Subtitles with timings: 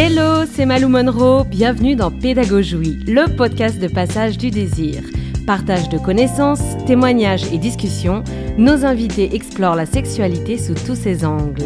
[0.00, 5.02] Hello, c'est Malou Monroe, bienvenue dans Pédagogie, le podcast de passage du désir.
[5.44, 8.22] Partage de connaissances, témoignages et discussions,
[8.58, 11.64] nos invités explorent la sexualité sous tous ses angles.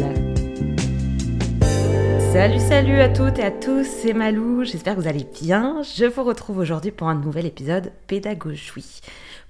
[2.33, 5.83] Salut, salut à toutes et à tous, c'est Malou, j'espère que vous allez bien.
[5.95, 9.01] Je vous retrouve aujourd'hui pour un nouvel épisode Pédagogie.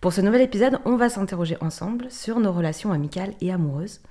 [0.02, 4.02] Pour ce nouvel épisode, on va s'interroger ensemble sur nos relations amicales et amoureuses.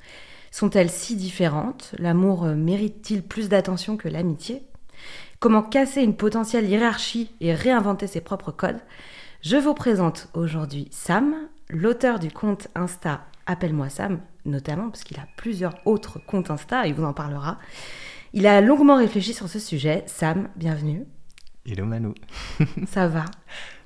[0.53, 1.95] Sont-elles si différentes?
[1.98, 4.63] L'amour euh, mérite-t-il plus d'attention que l'amitié?
[5.40, 8.80] Comment casser une potentielle hiérarchie et réinventer ses propres codes?
[9.41, 11.35] Je vous présente aujourd'hui Sam,
[11.71, 16.93] l'auteur du compte Insta Appelle-moi Sam, notamment parce qu'il a plusieurs autres comptes Insta, il
[16.93, 17.58] vous en parlera.
[18.35, 20.05] Il a longuement réfléchi sur ce sujet.
[20.07, 21.07] Sam, bienvenue.
[21.64, 22.13] Hello Manu.
[22.86, 23.25] ça va?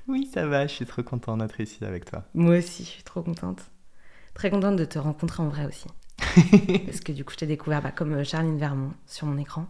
[0.09, 2.25] Oui, ça va, je suis trop contente d'être ici avec toi.
[2.35, 3.71] Moi aussi, je suis trop contente.
[4.35, 5.87] Très contente de te rencontrer en vrai aussi.
[6.87, 9.67] Parce que du coup, je t'ai découvert bah, comme euh, Charline Vermont sur mon écran.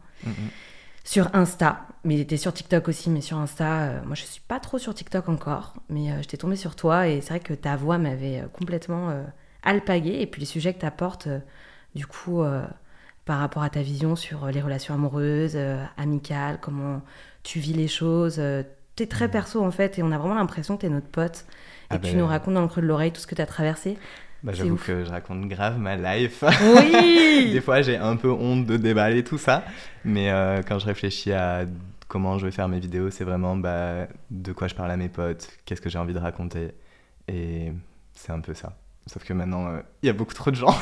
[1.04, 4.58] Sur Insta, mais était sur TikTok aussi, mais sur Insta, euh, moi je suis pas
[4.58, 7.76] trop sur TikTok encore, mais euh, j'étais tombée sur toi et c'est vrai que ta
[7.76, 9.24] voix m'avait complètement
[9.62, 11.28] alpaguée et puis les sujets que tu apportes,
[11.94, 12.42] du coup,
[13.24, 15.56] par rapport à ta vision sur les relations amoureuses,
[15.96, 17.02] amicales, comment
[17.44, 18.40] tu vis les choses,
[18.96, 19.30] tu es très mm.
[19.30, 21.44] perso en fait et on a vraiment l'impression que tu es notre pote
[21.90, 23.36] et ah que tu ben, nous racontes dans le creux de l'oreille tout ce que
[23.36, 23.96] tu as traversé.
[24.46, 26.44] Bah, J'avoue que je raconte grave ma life.
[26.76, 29.64] Oui Des fois, j'ai un peu honte de déballer tout ça.
[30.04, 31.66] Mais euh, quand je réfléchis à
[32.06, 35.08] comment je vais faire mes vidéos, c'est vraiment bah, de quoi je parle à mes
[35.08, 36.68] potes, qu'est-ce que j'ai envie de raconter.
[37.26, 37.72] Et
[38.14, 38.76] c'est un peu ça.
[39.06, 40.74] Sauf que maintenant, euh, il y a beaucoup trop de gens.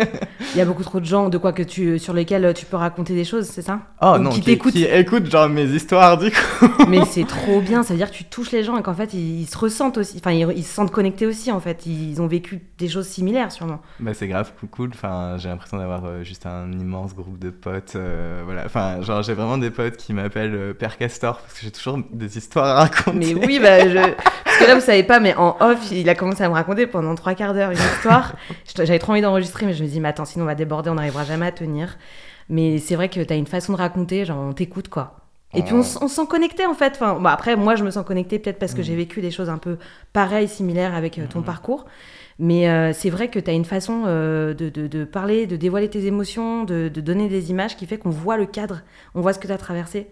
[0.54, 2.76] Il y a beaucoup trop de gens de quoi que tu, sur lesquels tu peux
[2.76, 3.80] raconter des choses, c'est ça?
[4.02, 4.72] Oh non, qui, t'écoutent.
[4.72, 6.66] Qui écoutent genre mes histoires du coup.
[6.88, 9.14] Mais c'est trop bien, ça veut dire que tu touches les gens et qu'en fait
[9.14, 12.60] ils, se ressentent aussi, enfin ils, se sentent connectés aussi en fait, ils ont vécu
[12.76, 13.80] des choses similaires sûrement.
[14.00, 17.94] Bah c'est grave cool, enfin j'ai l'impression d'avoir euh, juste un immense groupe de potes,
[17.96, 21.70] euh, voilà, enfin genre j'ai vraiment des potes qui m'appellent Père Castor parce que j'ai
[21.70, 23.18] toujours des histoires à raconter.
[23.18, 23.94] Mais oui, bah je...
[24.44, 26.86] parce que là vous savez pas, mais en off il a commencé à me raconter
[26.86, 28.36] pendant trois quarts d'heure une histoire.
[28.76, 30.94] J'avais trop envie d'enregistrer, mais je me dis, mais attends, sinon on va déborder, on
[30.94, 31.98] n'arrivera jamais à tenir.
[32.48, 35.16] Mais c'est vrai que tu as une façon de raconter, genre on t'écoute quoi.
[35.54, 36.94] Et puis on, se sent connecté en fait.
[36.94, 38.84] Enfin, bon, après, moi je me sens connecté peut-être parce que mm.
[38.84, 39.76] j'ai vécu des choses un peu
[40.12, 41.44] pareilles, similaires avec euh, ton mm.
[41.44, 41.84] parcours.
[42.38, 45.56] Mais euh, c'est vrai que tu as une façon euh, de, de, de, parler, de
[45.56, 48.80] dévoiler tes émotions, de, de donner des images qui fait qu'on voit le cadre,
[49.14, 50.08] on voit ce que tu as traversé.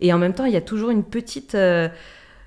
[0.00, 1.56] Et en même temps, il y a toujours une petite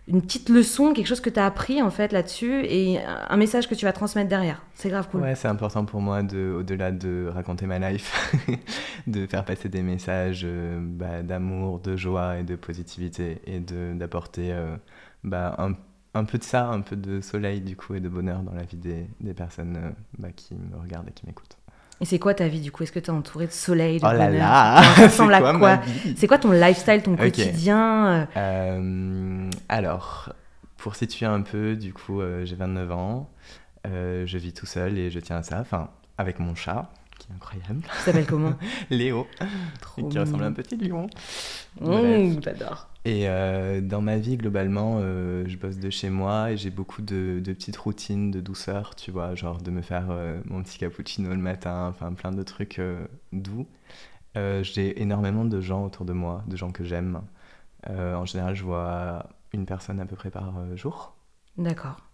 [0.07, 3.67] une petite leçon, quelque chose que tu as appris en fait là-dessus et un message
[3.67, 4.63] que tu vas transmettre derrière.
[4.73, 5.21] C'est grave cool.
[5.21, 8.33] Ouais, c'est important pour moi de, au-delà de raconter ma life,
[9.07, 13.93] de faire passer des messages euh, bah, d'amour, de joie et de positivité et de,
[13.93, 14.77] d'apporter euh,
[15.25, 15.73] bah, un,
[16.13, 18.63] un, peu de ça, un peu de soleil du coup et de bonheur dans la
[18.63, 21.56] vie des, des personnes euh, bah, qui me regardent et qui m'écoutent.
[21.99, 22.83] Et c'est quoi ta vie du coup?
[22.83, 24.83] Est-ce que tu es entouré de soleil, de oh là là!
[24.95, 25.79] Ça ressemble à quoi
[26.15, 30.33] C'est quoi ton lifestyle, ton quotidien euh, Alors,
[30.77, 33.29] pour situer un peu, du coup, euh, j'ai 29 ans,
[33.87, 37.27] euh, je vis tout seul et je tiens à ça, enfin, avec mon chat, qui
[37.31, 37.81] est incroyable.
[37.81, 38.53] Tu s'appelle comment?
[38.91, 39.27] Léo,
[40.09, 41.07] qui ressemble à un petit lion.
[41.81, 42.89] Mmh, J'adore.
[43.07, 47.01] Et euh, dans ma vie, globalement, euh, je bosse de chez moi et j'ai beaucoup
[47.01, 51.29] de, petites routines de douceur, tu vois, genre de me faire euh, mon petit cappuccino
[51.29, 52.81] le matin, enfin plein de trucs
[53.31, 53.65] doux.
[54.35, 57.21] j'ai énormément de gens autour de moi, de gens que j'aime.
[57.87, 61.15] en général, je vois une personne à peu près par jour.
[61.57, 62.06] D'accord.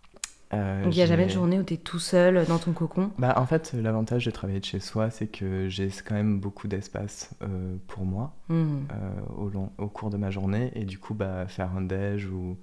[0.54, 2.72] Euh, Donc il n'y a jamais de journée où tu es tout seul dans ton
[2.74, 3.12] cocon?
[3.18, 6.68] Bah, En fait, l'avantage de travailler de chez soi, c'est que j'ai quand même beaucoup
[6.68, 8.54] d'espace euh, pour moi mmh.
[8.54, 10.72] euh, au, long, au cours de ma journée.
[10.76, 12.58] Et du coup, bah, faire un déj ou,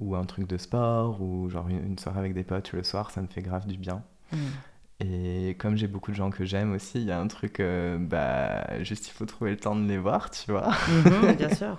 [0.00, 3.22] ou un truc de sport ou genre une, soirée avec des potes le soir, ça
[3.22, 4.02] me fait grave du bien.
[4.32, 4.36] Mmh.
[4.98, 7.62] Et comme j'ai beaucoup de gens que j'aime aussi, il y a un truc,
[8.00, 10.70] bah, juste il faut trouver le temps de les voir, tu vois.
[10.70, 11.78] Mmh, bien sûr.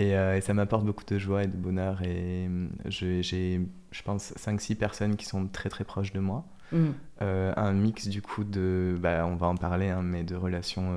[0.00, 2.02] Euh, et, ça m'apporte beaucoup de joie et de bonheur.
[2.02, 3.60] Et euh, j'ai,
[3.94, 6.44] je pense, 5-6 personnes qui sont très très proches de moi.
[6.72, 6.86] Mm.
[7.22, 10.92] Euh, un mix du coup de, bah, on va en parler, hein, mais de relations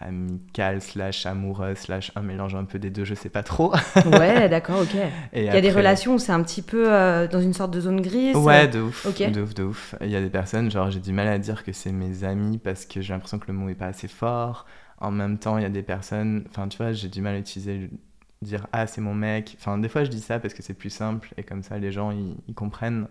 [0.00, 3.72] amicales, slash amoureuses, slash un mélange un peu des deux, je sais pas trop.
[4.06, 4.94] ouais, d'accord, ok.
[5.32, 6.84] il y a des relations où c'est un petit peu
[7.30, 8.36] dans une sorte de zone grise.
[8.36, 9.94] Ouais, de ouf, de ouf, de ouf.
[10.02, 12.58] Il y a des personnes, genre j'ai du mal à dire que c'est mes amis
[12.58, 14.66] parce que j'ai l'impression que le mot est pas assez fort.
[14.98, 17.38] En même temps, il y a des personnes, enfin tu vois, j'ai du mal à
[17.38, 17.90] utiliser
[18.42, 19.56] dire ah c'est mon mec.
[19.58, 21.92] Enfin des fois je dis ça parce que c'est plus simple et comme ça les
[21.92, 23.08] gens ils, comprennent.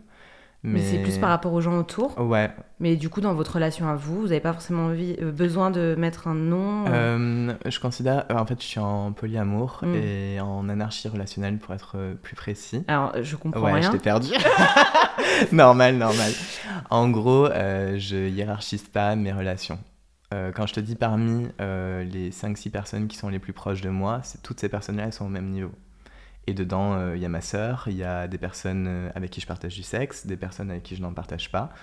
[0.67, 2.19] Mais, c'est plus par rapport aux gens autour.
[2.19, 2.49] Ouais.
[2.79, 5.69] Mais du coup dans votre relation à vous, vous n'avez pas forcément envie, euh, besoin
[5.69, 6.85] de mettre un nom.
[6.87, 9.93] Euh, je considère, euh, en fait je suis en polyamour mm.
[9.93, 12.83] et en anarchie relationnelle pour être plus précis.
[12.87, 13.81] Alors je comprends ouais, rien.
[13.83, 14.29] je t'ai perdu.
[15.51, 16.31] normal normal.
[16.89, 19.77] En gros je hiérarchise pas mes relations.
[20.53, 24.21] Quand je te dis parmi les 5-6 personnes qui sont les plus proches de moi,
[24.43, 25.71] toutes ces personnes-là, elles sont au même niveau.
[26.47, 29.47] Et dedans, il y a ma sœur, il y a des personnes avec qui je
[29.47, 31.73] partage du sexe, des personnes avec qui je n'en partage pas.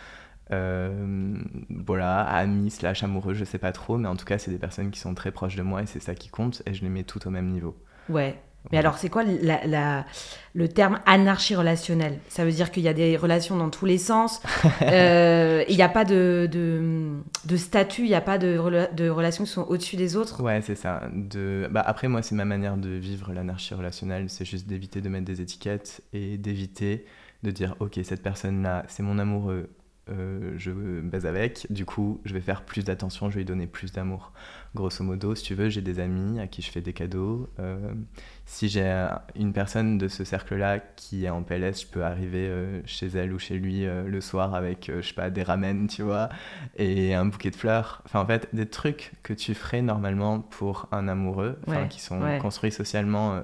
[0.50, 4.90] voilà, amis slash amoureux, je sais pas trop, mais en tout cas, c'est des personnes
[4.90, 7.04] qui sont très proches de moi et c'est ça qui compte et je les mets
[7.04, 7.76] toutes au même niveau.
[8.08, 8.40] Ouais,
[8.70, 10.06] mais alors, c'est quoi la,
[10.54, 12.18] le terme anarchie relationnelle?
[12.28, 14.40] Ça veut dire qu'il y a des relations dans tous les sens.
[14.82, 18.58] Euh, il n'y a pas de, de, statut, il n'y a pas de,
[18.94, 20.42] de, relations qui sont au-dessus des autres?
[20.42, 21.02] Ouais, c'est ça.
[21.12, 21.68] De...
[21.70, 24.28] Bah, après, moi, c'est ma manière de vivre l'anarchie relationnelle.
[24.28, 27.06] C'est juste d'éviter de mettre des étiquettes et d'éviter
[27.42, 29.70] de dire, OK, cette personne-là, c'est mon amoureux,
[30.10, 33.68] euh, je baise avec, du coup, je vais faire plus d'attention, je vais lui donner
[33.68, 34.32] plus d'amour.
[34.74, 37.48] Grosso modo, si tu veux, j'ai des amis à qui je fais des cadeaux.
[37.60, 37.92] Euh,
[38.44, 39.06] si j'ai
[39.36, 43.32] une personne de ce cercle-là qui est en PLS, je peux arriver euh, chez elle
[43.32, 46.30] ou chez lui le soir avec, je sais pas, des ramen, tu vois,
[46.76, 48.02] et un bouquet de fleurs.
[48.04, 51.58] Enfin, en fait, des trucs que tu ferais normalement pour un amoureux,
[51.90, 53.40] qui sont construits socialement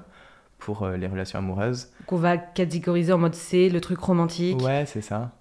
[0.59, 1.93] pour les relations amoureuses.
[2.07, 4.61] Qu'on va catégoriser en mode c'est le truc romantique.
[4.61, 5.33] Ouais, c'est ça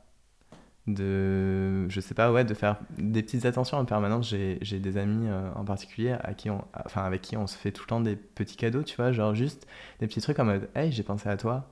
[0.87, 4.27] de je sais pas ouais de faire des petites attentions en permanence.
[4.29, 7.71] J'ai des amis euh, en particulier à qui on enfin avec qui on se fait
[7.71, 9.67] tout le temps des petits cadeaux tu vois genre juste
[9.99, 11.69] des petits trucs en mode hey j'ai pensé à toi.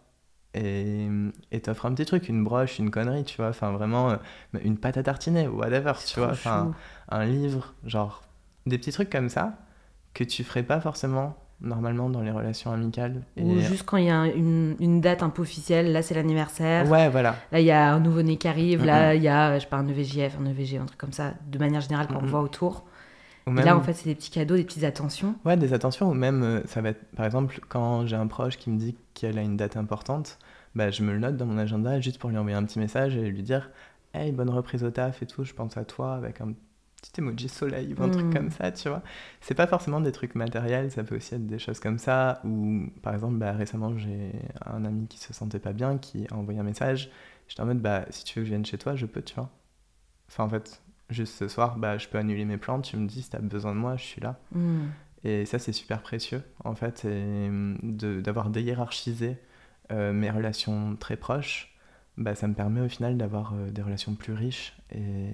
[0.54, 1.08] Et
[1.52, 4.18] et t'offres un petit truc une broche une connerie tu vois enfin vraiment euh,
[4.64, 6.72] une pâte à tartiner ou whatever tu vois enfin
[7.10, 8.24] un livre genre
[8.66, 9.58] des petits trucs comme ça
[10.14, 11.36] que tu ferais pas forcément
[11.66, 13.22] normalement dans les relations amicales.
[13.38, 16.90] Ou juste quand il y a une, une, date un peu officielle, là c'est l'anniversaire.
[16.90, 17.36] Ouais, voilà.
[17.52, 19.78] Là il y a un nouveau-né qui arrive, là il y a, je sais pas,
[19.78, 22.86] un EVJF, un EVG, un truc comme ça, de manière générale quand on voit autour.
[23.48, 25.36] Et là en fait c'est des petits cadeaux, des petites attentions.
[25.46, 28.58] Ouais, des attentions, ou même euh, ça va être, par exemple, quand j'ai un proche
[28.58, 30.40] qui me dit qu'elle a une date importante,
[30.74, 33.16] bah, je me le note dans mon agenda juste pour lui envoyer un petit message
[33.16, 33.70] et lui dire
[34.14, 36.54] Hey, bonne reprise au taf et tout, je pense à toi avec un
[37.12, 38.52] petit emoji soleil ou un truc comme mm.
[38.52, 39.02] ça, tu vois.
[39.42, 42.42] C'est pas forcément des trucs matériels, ça peut aussi être des choses comme ça.
[42.44, 44.32] Ou par exemple, bah, récemment, j'ai
[44.66, 47.10] un ami qui se sentait pas bien, qui a envoyé un message.
[47.48, 49.36] J'étais en mode, bah, si tu veux que je vienne chez toi, je peux, tu
[49.36, 49.50] vois.
[50.30, 52.82] Enfin, en fait, juste ce soir, bah, je peux annuler mes plans.
[52.82, 54.40] Tu me dis, si t'as besoin de moi, je suis là.
[54.52, 54.86] Mm.
[55.24, 57.08] Et ça, c'est super précieux, en fait,
[57.82, 59.38] d'avoir déhiérarchisé
[59.92, 61.76] euh, mes relations très proches.
[62.18, 65.32] Bah, ça me permet au final d'avoir euh, des relations plus riches et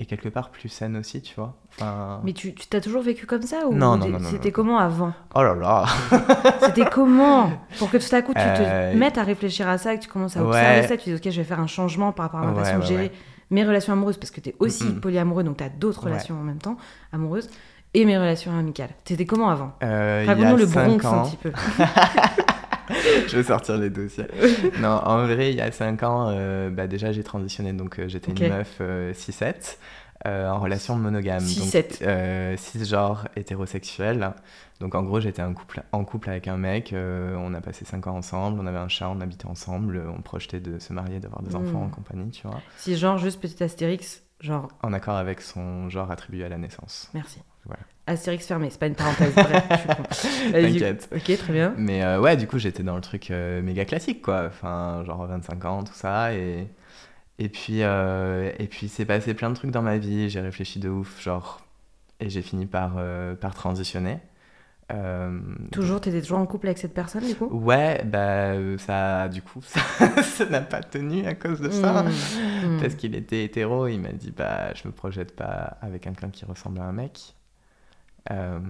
[0.00, 1.54] et quelque part plus saine aussi, tu vois.
[1.72, 2.20] Enfin...
[2.24, 5.42] Mais tu t'as toujours vécu comme ça ou non, non, non, C'était comment avant Oh
[5.42, 5.84] là là
[6.62, 9.94] C'était comment Pour que tout à coup tu te euh, mettes à réfléchir à ça,
[9.96, 12.26] que tu commences à observer ça, tu dis ok je vais faire un changement par
[12.26, 13.12] rapport à ma façon de gérer
[13.50, 16.42] mes relations amoureuses parce que tu es aussi polyamoureux donc tu as d'autres relations en
[16.42, 16.76] même temps
[17.12, 17.50] amoureuses
[17.92, 18.90] et mes relations amicales.
[19.04, 21.24] C'était comment avant euh, Raconte-nous le Bronx ans.
[21.24, 21.52] un petit peu.
[23.28, 24.26] je vais sortir les dossiers.
[24.80, 28.08] non, en vrai, il y a 5 ans, euh, bah, déjà j'ai transitionné, donc euh,
[28.08, 29.78] j'étais une meuf 6-7.
[30.26, 31.42] Euh, en relation monogame.
[31.42, 32.56] 6-7.
[32.56, 34.32] 6 genres hétérosexuels.
[34.78, 38.06] Donc en gros, j'étais en couple, en couple avec un mec, on a passé 5
[38.06, 41.42] ans ensemble, on avait un chat, on habitait ensemble, on projetait de se marier, d'avoir
[41.42, 42.60] des enfants en compagnie, tu vois.
[42.78, 44.68] 6 genres, juste petit astérix, genre.
[44.82, 47.10] En accord avec son genre attribué à la naissance.
[47.14, 47.40] Merci.
[47.64, 47.82] Voilà.
[48.10, 49.32] Astérix fermé, c'est pas une parenthèse.
[50.52, 51.08] T'inquiète.
[51.14, 51.74] Ok, très bien.
[51.76, 54.46] Mais euh, ouais, du coup, j'étais dans le truc euh, méga classique, quoi.
[54.48, 56.34] Enfin, genre 25 ans, tout ça.
[56.34, 56.66] Et,
[57.38, 60.28] et puis, euh, et puis c'est passé plein de trucs dans ma vie.
[60.28, 61.60] J'ai réfléchi de ouf, genre.
[62.18, 62.98] Et j'ai fini par,
[63.40, 64.18] par transitionner.
[65.70, 67.46] toujours, t'étais toujours en couple avec cette personne, du coup?
[67.46, 72.02] Ouais, bah, ça, du coup, ça n'a pas tenu à cause de ça.
[72.02, 72.80] Mmh, mmh.
[72.80, 76.44] Parce qu'il était hétéro, il m'a dit, bah, je me projette pas avec quelqu'un qui
[76.44, 77.36] ressemble à un mec.
[78.30, 78.60] Euh,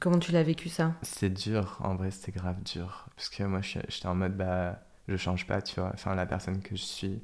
[0.00, 0.94] Comment tu l'as vécu ça?
[1.02, 3.06] C'est dur, en vrai c'était grave dur.
[3.16, 5.90] Parce que moi j'étais en mode bah je change pas, tu vois.
[5.94, 7.22] Enfin la personne que je suis,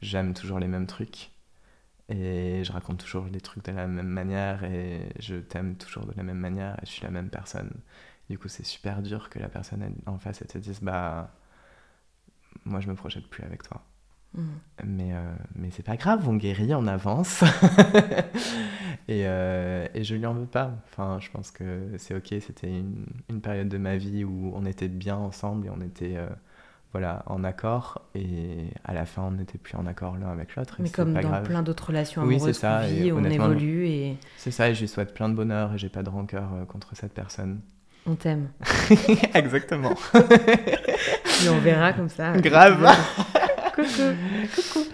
[0.00, 1.30] j'aime toujours les mêmes trucs.
[2.08, 6.12] Et je raconte toujours les trucs de la même manière et je t'aime toujours de
[6.16, 7.72] la même manière et je suis la même personne.
[8.30, 11.32] Du coup c'est super dur que la personne en face elle te dise bah
[12.64, 13.82] moi je me projette plus avec toi.
[14.34, 14.42] Mm.
[14.84, 17.42] Mais, euh, mais c'est pas grave, on guérit, on avance.
[19.08, 20.72] et, euh, et, je lui en veux pas.
[20.90, 24.66] Enfin, je pense que c'est ok, c'était une, une, période de ma vie où on
[24.66, 26.28] était bien ensemble et on était euh,
[26.92, 28.02] voilà, en accord.
[28.14, 30.76] Et à la fin, on n'était plus en accord l'un avec l'autre.
[30.80, 32.82] Mais comme dans plein d'autres relations amoureuses, oui, ça,
[33.14, 33.86] on évolue.
[33.86, 34.16] Et...
[34.36, 36.94] C'est ça, et je lui souhaite plein de bonheur et j'ai pas de rancœur contre
[36.94, 37.60] cette personne.
[38.08, 38.50] On t'aime.
[39.34, 39.94] Exactement.
[40.14, 42.36] et on verra comme ça.
[42.38, 42.86] Grave.
[43.82, 44.86] Coucou,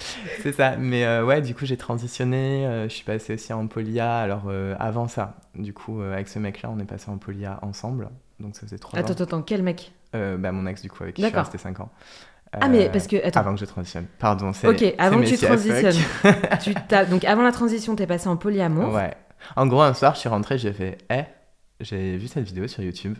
[0.42, 0.76] C'est ça.
[0.76, 2.66] Mais euh, ouais, du coup, j'ai transitionné.
[2.66, 4.18] Euh, je suis passé aussi en polia.
[4.18, 8.08] Alors, euh, avant ça, du coup, avec ce mec-là, on est passé en polia ensemble.
[8.40, 9.02] Donc, ça faisait trois ans.
[9.02, 9.92] Attends, attends, quel mec?
[10.12, 11.90] Bah, Mon ex, du coup, avec qui je suis resté 5 ans.
[12.52, 13.16] ah, mais parce que.
[13.24, 13.40] Attends.
[13.40, 14.06] Avant que je transitionne.
[14.18, 14.66] Pardon, c'est.
[14.68, 16.02] Ok, avant que tu transitionnes.
[16.62, 16.74] tu
[17.10, 18.92] donc, avant la transition, t'es passé en polyamour.
[18.92, 19.14] Ouais.
[19.56, 21.24] En gros, un soir, je suis rentré, j'ai fait Eh,
[21.80, 23.16] j'ai vu cette vidéo sur YouTube,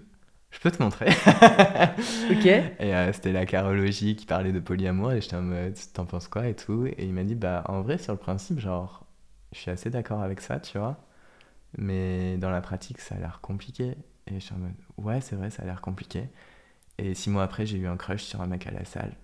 [0.53, 1.07] je peux te montrer.
[2.31, 2.47] ok.
[2.47, 6.29] Et euh, c'était la carologie qui parlait de polyamour, et j'étais en mode T'en penses
[6.29, 9.07] quoi et tout Et il m'a dit Bah, en vrai, sur le principe, genre,
[9.53, 11.05] je suis assez d'accord avec ça, tu vois,
[11.79, 13.97] mais dans la pratique, ça a l'air compliqué.
[14.29, 16.29] Et je suis en mode Ouais, c'est vrai, ça a l'air compliqué.
[16.99, 19.17] Et six mois après, j'ai eu un crush sur un mec à la salle.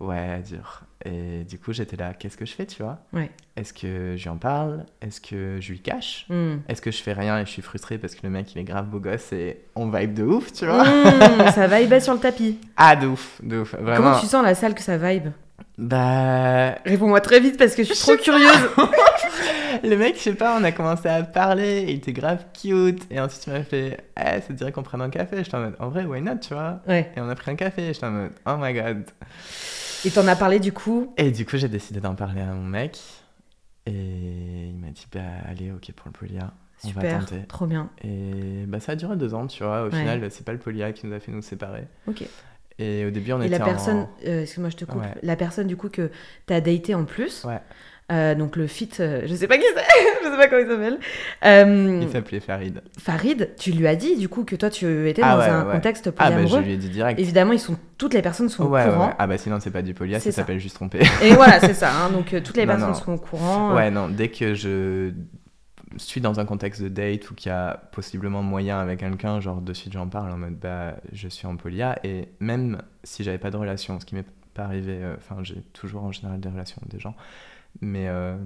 [0.00, 0.80] Ouais, dur.
[1.04, 2.98] Et du coup, j'étais là, qu'est-ce que je fais, tu vois?
[3.12, 3.30] Ouais.
[3.56, 4.84] Est-ce que je lui en parle?
[5.00, 6.26] Est-ce que je lui cache?
[6.28, 6.56] Hmm.
[6.68, 8.64] Est-ce que je fais rien et je suis frustrée parce que le mec, il est
[8.64, 10.82] grave beau gosse et on vibe de ouf, tu vois?
[10.84, 12.58] Hmm, ça vibe sur le tapis.
[12.76, 13.74] Ah, de ouf, de ouf.
[13.74, 13.96] Vraiment.
[13.96, 15.28] Comment tu sens la salle que ça vibe?
[15.78, 16.74] Bah.
[16.84, 18.68] Réponds-moi très vite parce que je suis trop curieuse.
[19.82, 23.02] Le mec, je sais pas, on a commencé à parler, il était grave cute.
[23.10, 25.38] Et ensuite, il m'a fait, eh, ça te dirait qu'on prenne un café?
[25.42, 26.80] J'étais en mode, en vrai, why not, tu vois?
[26.88, 27.12] Ouais.
[27.16, 29.04] Et on a pris un café, j'étais en mode, oh my god.
[30.04, 32.62] Et t'en as parlé du coup Et du coup, j'ai décidé d'en parler à mon
[32.64, 32.98] mec.
[33.86, 33.92] Et
[34.70, 36.52] il m'a dit, bah, allez, ok pour le polia.
[36.84, 37.46] On va Super, tenter.
[37.46, 37.90] trop bien.
[38.02, 39.82] Et bah, ça a duré deux ans, tu vois.
[39.82, 39.98] Au Ouais.
[39.98, 41.86] final, c'est pas le polia qui nous a fait nous séparer.
[42.06, 42.24] Ok.
[42.78, 45.00] Et au début, on Et était la en- personne, euh, excuse-moi, je te coupe.
[45.00, 45.14] Ouais.
[45.22, 46.10] La personne du coup que
[46.46, 47.44] t'as daté en plus.
[47.44, 47.60] Ouais.
[48.12, 49.82] Euh, donc le fit, euh, je sais pas qui c'est,
[50.24, 50.98] je sais pas comment il s'appelle.
[51.44, 52.82] Euh, Il s'appelait Farid.
[52.98, 55.66] Farid, tu lui as dit du coup que toi tu étais Ah dans ouais, un
[55.66, 55.72] ouais.
[55.72, 56.60] contexte Ah, bah, je polyamoureux.
[56.62, 57.18] lui ai dit direct.
[57.18, 59.14] Évidemment, ils sont toutes les personnes sont Ouais, au courant.
[59.18, 61.00] Ah, bah, sinon, c'est pas du polia, C'est ça s'appelle juste tromper.
[61.22, 61.90] Et voilà, c'est ça.
[61.92, 62.10] hein.
[62.10, 62.94] Donc toutes les Non, personnes non.
[62.94, 63.74] sont au courant.
[63.74, 65.10] Ouais, non, dès que je
[65.96, 69.60] suis dans un contexte de date ou qu'il y a possiblement moyen avec quelqu'un, genre
[69.60, 73.38] de suite j'en parle en mode bah je suis en polia et même si j'avais
[73.38, 76.78] pas de relation, ce qui m'est pas arrivé, enfin j'ai toujours en général des relations
[76.82, 77.14] avec des gens,
[77.80, 78.36] mais euh,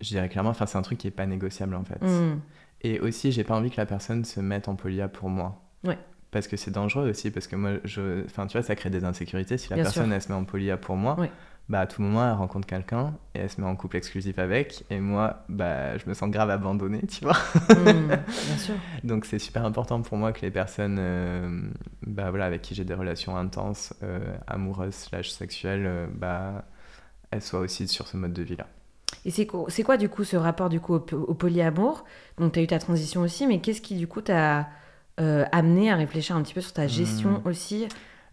[0.00, 2.02] je dirais clairement, enfin c'est un truc qui est pas négociable en fait.
[2.04, 2.40] Hmm.
[2.82, 5.62] Et aussi j'ai pas envie que la personne se mette en polia pour moi.
[5.84, 5.98] Ouais.
[6.32, 8.24] Parce que c'est dangereux aussi, parce que moi, je...
[8.26, 9.56] enfin, tu vois, ça crée des insécurités.
[9.56, 10.12] Si la Bien personne, sûr.
[10.14, 11.30] elle se met en polia pour moi, Ouais.
[11.70, 14.84] bah, à tout moment, elle rencontre quelqu'un et elle se met en couple exclusif avec.
[14.90, 17.36] Et moi, bah, je me sens grave abandonnée, tu vois.
[17.70, 18.74] Hmm, Bien sûr.
[19.04, 21.62] Donc, c'est super important pour moi que les personnes euh,
[22.02, 26.64] bah, voilà, avec qui j'ai des relations intenses, euh, amoureuses, slash sexuelles, bah,
[27.30, 28.66] elles soient aussi sur ce mode de vie-là.
[29.26, 32.04] Et c'est quoi, du coup ce rapport du coup au, au polyamour?
[32.38, 34.68] Donc tu as eu ta transition aussi, mais qu'est-ce qui du coup t'a
[35.20, 37.88] euh, amené à réfléchir un petit peu sur ta gestion aussi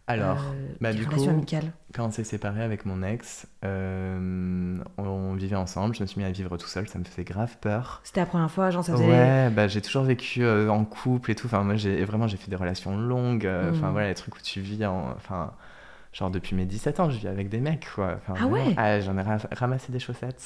[0.06, 0.12] Hmm.
[0.12, 1.72] Alors, euh, bah, du relations coup, amicales?
[1.96, 6.26] Quand on s'est séparé avec mon ex, euh, on vivait ensemble, je me suis mis
[6.26, 8.02] à vivre tout seul, ça me faisait grave peur.
[8.04, 9.08] C'était la première fois, genre ça faisait...
[9.08, 11.48] Ouais, bah j'ai toujours vécu euh, en couple et tout.
[11.48, 13.50] Enfin, moi, j'ai vraiment j'ai fait des relations longues.
[13.72, 13.92] Enfin, Mm.
[13.92, 15.12] voilà, les trucs où tu vis en.
[15.16, 15.54] Enfin,
[16.14, 18.18] genre depuis mes 17 ans, je vis avec des mecs, quoi.
[18.22, 20.42] Enfin, Ah ouais Ah, J'en ai ra- ramassé des chaussettes.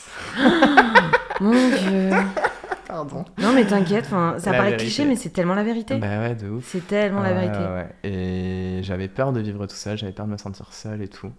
[1.42, 2.10] Mon dieu
[2.88, 3.26] Pardon.
[3.38, 4.78] Non mais t'inquiète, ça La paraît vérité.
[4.86, 5.98] cliché, mais c'est tellement la vérité.
[5.98, 6.66] Bah ouais, de ouf.
[6.70, 7.60] C'est tellement la vérité.
[7.60, 7.90] ouais.
[8.04, 11.32] Et j'avais peur de vivre tout seul, j'avais peur de me sentir seul et tout.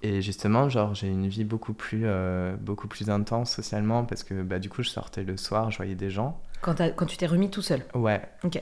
[0.00, 4.42] Et justement, genre, j'ai une vie beaucoup plus, euh, beaucoup plus intense socialement parce que
[4.42, 6.40] bah, du coup, je sortais le soir, je voyais des gens.
[6.62, 7.82] Quand, quand tu t'es remis tout seul.
[7.94, 8.22] Ouais.
[8.42, 8.60] Ok.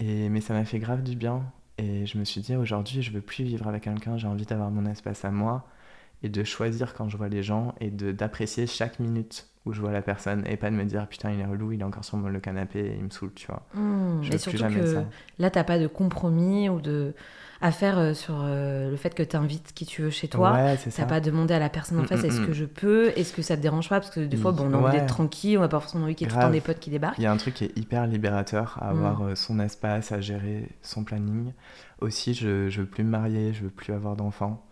[0.00, 1.42] Et, mais ça m'a fait grave du bien.
[1.78, 4.70] Et je me suis dit, aujourd'hui, je veux plus vivre avec quelqu'un, j'ai envie d'avoir
[4.70, 5.66] mon espace à moi
[6.22, 9.80] et de choisir quand je vois les gens et de d'apprécier chaque minute où je
[9.80, 12.04] vois la personne et pas de me dire, putain, il est relou, il est encore
[12.04, 13.62] sur le canapé et il me saoule, tu vois.
[13.74, 15.04] Hmm, Je veux surtout plus jamais que ça.
[15.38, 17.14] là, t'as pas de compromis ou de
[17.60, 20.52] à faire euh, sur euh, le fait que t'invites qui tu veux chez toi.
[20.52, 21.02] ouais, c'est ça.
[21.02, 22.46] T'as pas demandé à la personne en Mm, face mm, est-ce mm.
[22.46, 24.00] que je peux, est-ce que ça te dérange pas?
[24.00, 24.92] Parce que des fois, bon, on a envie Ouais.
[24.92, 26.78] d'être tranquille, on a pas forcément envie qu'il y ait tout le temps des potes
[26.78, 27.18] qui débarquent.
[27.18, 30.20] Il y a un truc qui est hyper libérateur à avoir euh, son espace, à
[30.20, 31.52] gérer son planning.
[32.00, 34.64] Aussi, je, je veux plus me marier, je veux plus avoir d'enfants.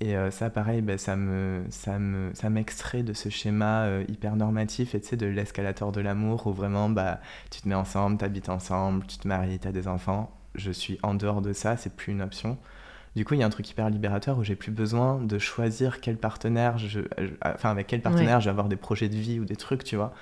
[0.00, 4.04] Et euh, ça, pareil, ben, ça me, ça me, ça m'extrait de ce schéma euh,
[4.08, 7.20] hyper normatif et tu sais, de l'escalator de l'amour où vraiment, bah,
[7.50, 10.30] tu te mets ensemble, t'habites ensemble, tu te maries, t'as des enfants.
[10.54, 12.58] Je suis en dehors de ça, c'est plus une option.
[13.16, 16.00] Du coup, il y a un truc hyper libérateur où j'ai plus besoin de choisir
[16.00, 19.40] quel partenaire, je, je- enfin avec quel partenaire je vais avoir des projets de vie
[19.40, 20.14] ou des trucs, tu vois.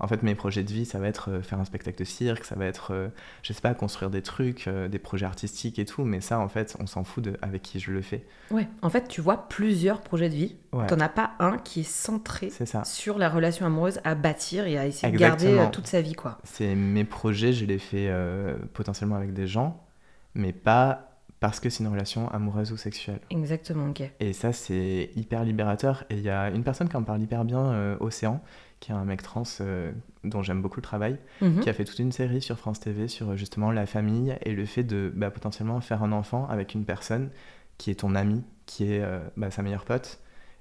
[0.00, 2.44] En fait, mes projets de vie, ça va être euh, faire un spectacle de cirque,
[2.44, 3.08] ça va être, euh,
[3.42, 6.04] je sais pas, construire des trucs, euh, des projets artistiques et tout.
[6.04, 8.24] Mais ça, en fait, on s'en fout de avec qui je le fais.
[8.50, 8.66] Ouais.
[8.82, 10.56] En fait, tu vois plusieurs projets de vie.
[10.72, 12.84] Ouais, T'en as pas un qui est centré ça.
[12.84, 16.38] sur la relation amoureuse à bâtir et à essayer de garder toute sa vie, quoi.
[16.44, 19.84] C'est mes projets, je les fais euh, potentiellement avec des gens,
[20.34, 21.06] mais pas
[21.40, 23.20] parce que c'est une relation amoureuse ou sexuelle.
[23.30, 24.02] Exactement, ok.
[24.20, 26.04] Et ça, c'est hyper libérateur.
[26.10, 28.42] Et il y a une personne qui en parle hyper bien, euh, Océan,
[28.80, 29.92] qui est un mec trans euh,
[30.24, 31.60] dont j'aime beaucoup le travail, Mhm.
[31.60, 34.52] qui a fait toute une série sur France TV sur euh, justement la famille et
[34.54, 37.30] le fait de bah, potentiellement faire un enfant avec une personne
[37.78, 40.18] qui est ton ami, qui est euh, bah, sa meilleure pote.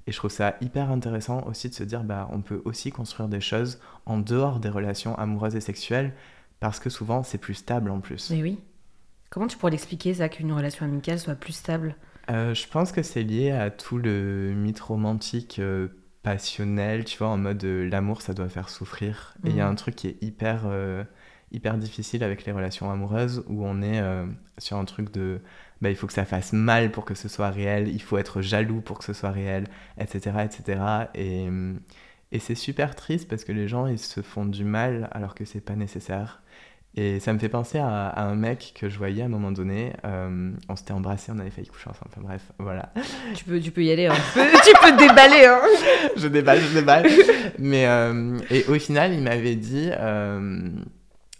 [0.07, 3.29] Et je trouve ça hyper intéressant aussi de se dire bah on peut aussi construire
[3.29, 6.13] des choses en dehors des relations amoureuses et sexuelles
[6.59, 8.31] parce que souvent c'est plus stable en plus.
[8.31, 8.59] Mais oui.
[9.29, 11.95] Comment tu pourrais l'expliquer, ça, qu'une relation amicale soit plus stable?
[12.31, 15.61] Euh, je pense que c'est lié à tout le mythe romantique
[16.23, 19.35] passionnel, tu vois, en mode l'amour, ça doit faire souffrir.
[19.45, 19.71] Et il y a mm.
[19.71, 20.65] un truc qui est hyper,
[21.51, 24.01] hyper difficile avec les relations amoureuses où on est
[24.57, 25.41] sur un truc de
[25.81, 28.41] bah, il faut que ça fasse mal pour que ce soit réel, il faut être
[28.41, 29.65] jaloux pour que ce soit réel,
[29.97, 30.37] etc.
[30.43, 30.81] etc.
[31.15, 31.47] Et,
[32.31, 35.45] et c'est super triste parce que les gens, ils se font du mal alors que
[35.45, 36.41] c'est pas nécessaire.
[36.95, 39.93] Et ça me fait penser à, un mec que je voyais à un moment donné.
[40.05, 42.09] Euh, on s'était embrassé, on avait failli coucher ensemble.
[42.11, 42.91] Enfin bref, voilà.
[43.35, 44.07] Tu peux, tu peux y aller.
[44.07, 44.15] Hein.
[44.33, 45.45] tu, peux, déballer.
[45.45, 45.61] Hein.
[46.17, 47.07] je déballe, je déballe.
[47.59, 50.69] Mais euh, et au final, il m'avait dit, euh,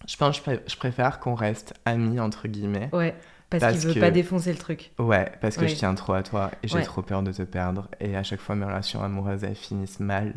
[0.08, 2.90] je pense, je, je préfère qu'on reste amis entre guillemets.
[2.94, 3.16] Ouais.
[3.50, 4.92] Parce, qu'il veut pas défoncer le truc.
[5.00, 7.90] Ouais, parce que je tiens trop à toi et j'ai trop peur de te perdre.
[8.00, 10.36] Et à chaque fois, mes relations amoureuses, elles finissent mal.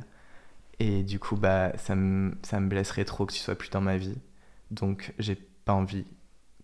[0.81, 3.83] Et du coup, bah, ça me, ça me blesserait trop que tu sois plus dans
[3.83, 4.17] ma vie.
[4.73, 6.07] Donc, j'ai pas envie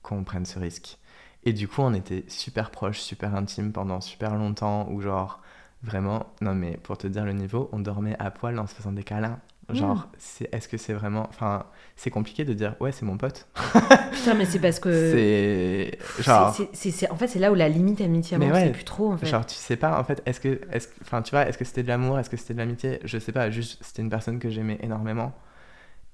[0.03, 0.99] qu'on prenne ce risque.
[1.45, 5.41] Et du coup, on était super proches, super intimes pendant super longtemps, où genre,
[5.83, 8.93] vraiment, non mais pour te dire le niveau, on dormait à poil en se faisant
[8.93, 9.39] des câlins.
[9.71, 10.17] Genre, hmm.
[10.17, 11.27] c'est, est-ce que c'est vraiment.
[11.29, 13.47] Enfin, c'est compliqué de dire, ouais, c'est mon pote.
[14.13, 14.91] Putain, mais c'est parce que.
[14.91, 15.99] C'est.
[16.23, 16.57] Genre.
[16.73, 19.27] C'est, en fait, c'est là où la limite amitié amour, c'est plus trop, en fait.
[19.27, 20.61] Genre, tu sais pas, en fait, est-ce que.
[20.73, 22.99] Est enfin, tu vois, est-ce que c'était de l'amour Est-ce que c'était de l'amitié?
[23.05, 25.35] Je sais pas, juste, c'était une personne que j'aimais énormément.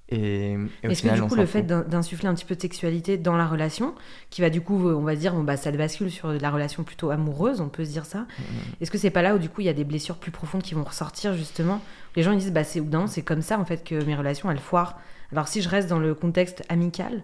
[0.09, 3.47] Et, Est-ce que du coup, le fait d'insuffler un petit peu de sexualité dans la
[3.47, 3.95] relation,
[4.29, 7.09] qui va du coup, on va dire, bon, bah, ça bascule sur la relation plutôt
[7.09, 8.19] amoureuse, on peut se dire ça.
[8.19, 8.81] Mm, mm.
[8.81, 10.61] Est-ce que c'est pas là où du coup il y a des blessures plus profondes
[10.61, 11.81] qui vont ressortir justement?
[12.15, 14.59] Les gens ils disent, bah c'est c'est comme ça en fait que mes relations elles
[14.59, 14.99] foirent.
[15.31, 17.23] Alors si je reste dans le contexte amical,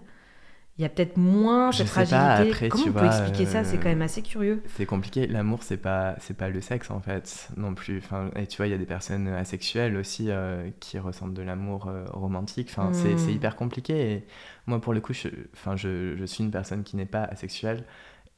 [0.78, 2.68] il y a peut-être moins cette fragilité.
[2.68, 3.62] Comment on peut expliquer ça?
[3.62, 4.62] C'est quand même assez curieux.
[4.74, 5.26] C'est compliqué.
[5.26, 7.98] L'amour, c'est pas c'est pas le sexe en fait non plus.
[7.98, 11.42] Enfin, et tu vois, il y a des personnes asexuelles aussi euh, qui ressentent de
[11.42, 12.68] l'amour euh, romantique.
[12.70, 13.30] Enfin, c'est hmm.
[13.30, 14.12] hyper compliqué.
[14.12, 14.26] Et
[14.66, 17.84] moi, pour le coup, je, enfin, je, je suis une personne qui n'est pas asexuelle.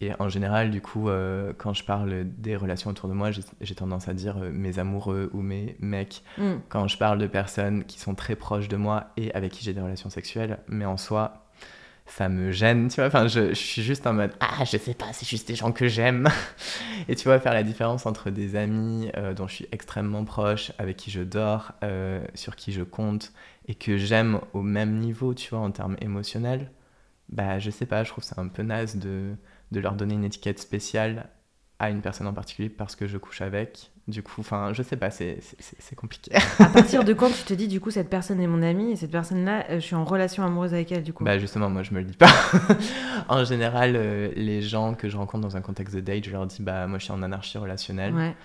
[0.01, 3.75] Et en général, du coup, euh, quand je parle des relations autour de moi, j'ai
[3.77, 6.25] tendance à dire mes amoureux ou mes mecs.
[6.37, 6.57] Hmm.
[6.69, 9.73] Quand je parle de personnes qui sont très proches de moi et avec qui j'ai
[9.73, 11.45] des relations sexuelles, mais en soi,
[12.07, 13.07] ça me gêne, tu vois.
[13.07, 15.73] Enfin, je, je, suis juste en mode Ah, je sais pas, c'est juste des gens
[15.73, 16.29] que j'aime.
[17.09, 20.73] et tu vois, faire la différence entre des amis euh, dont je suis extrêmement proche,
[20.79, 23.33] avec qui je dors, euh, sur qui je compte,
[23.69, 26.71] et que j'aime au même niveau, tu vois, en termes émotionnels,
[27.31, 29.35] bah, je sais pas, je trouve ça un peu naze de,
[29.73, 31.31] de leur donner une étiquette spéciale
[31.79, 33.91] à une personne en particulier parce que je couche avec.
[34.07, 35.41] Du coup, enfin, je sais pas, c'est
[35.97, 36.31] compliqué.
[36.59, 38.97] à partir de quand tu te dis, du coup, cette personne est mon amie et
[38.97, 41.25] cette personne-là, euh, je suis en relation amoureuse avec elle, du coup?
[41.25, 42.29] Bah, justement, moi, je me le dis pas.
[43.31, 46.47] en général, euh, les gens que je rencontre dans un contexte de date, je leur
[46.47, 48.13] dis, bah, moi, je suis en anarchie relationnelle.
[48.13, 48.37] Ouais.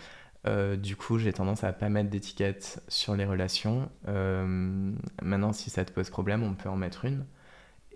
[0.48, 3.89] Euh, du coup, j'ai tendance à pas mettre d'étiquette sur les relations.
[4.06, 7.26] maintenant, si ça te pose problème, on peut en mettre une.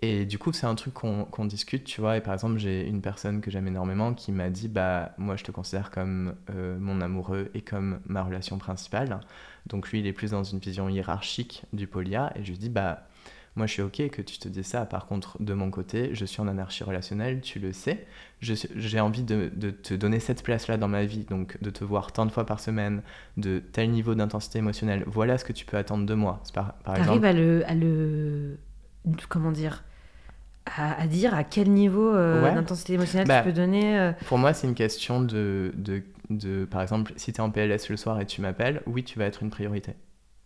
[0.02, 2.16] Et du coup, c'est un truc qu'on discute, tu vois.
[2.16, 5.44] Et par exemple, j'ai une personne que j'aime énormément qui m'a dit Bah, moi, je
[5.44, 9.20] te considère comme euh, mon amoureux et comme ma relation principale.
[9.66, 12.32] Donc, lui, il est plus dans une vision hiérarchique du polia.
[12.36, 13.06] Et je lui dis Bah,
[13.56, 14.84] moi, je suis OK que tu te dises ça.
[14.84, 18.06] Par contre, de mon côté, je suis en anarchie relationnelle, tu le sais.
[18.40, 22.12] J'ai envie de, de, te donner cette place-là dans ma vie, donc de te voir
[22.12, 23.02] tant de fois par semaine,
[23.36, 25.04] de tel niveau d'intensité émotionnelle.
[25.06, 26.42] Voilà ce que tu peux attendre de moi.
[26.52, 27.24] Par, par exemple.
[27.24, 28.58] à le, à le.
[29.28, 29.84] Comment dire
[30.66, 34.54] à, dire à quel niveau euh, d'intensité émotionnelle tu bah, peux donner euh Pour moi,
[34.54, 38.20] c'est une question de, de, de, Par exemple, si tu es en PLS le soir
[38.20, 39.94] et tu m'appelles, oui, tu vas être une priorité.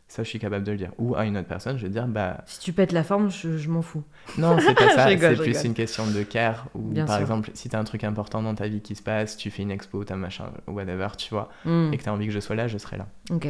[0.09, 0.90] Ça, je suis capable de le dire.
[0.99, 2.42] Ou à une autre personne, je vais dire, bah...
[2.47, 4.03] Si tu pètes la forme, je, m'en fous.
[4.38, 5.09] Non, c'est pas ça.
[5.09, 6.66] c'est plus une question de care.
[6.75, 9.37] Ou par exemple, si tu as un truc important dans ta vie qui se passe,
[9.37, 11.92] tu fais une expo, t'as machin, whatever, tu vois, hmm.
[11.92, 13.07] et que tu as envie que je sois là, je serai là.
[13.31, 13.49] Ok.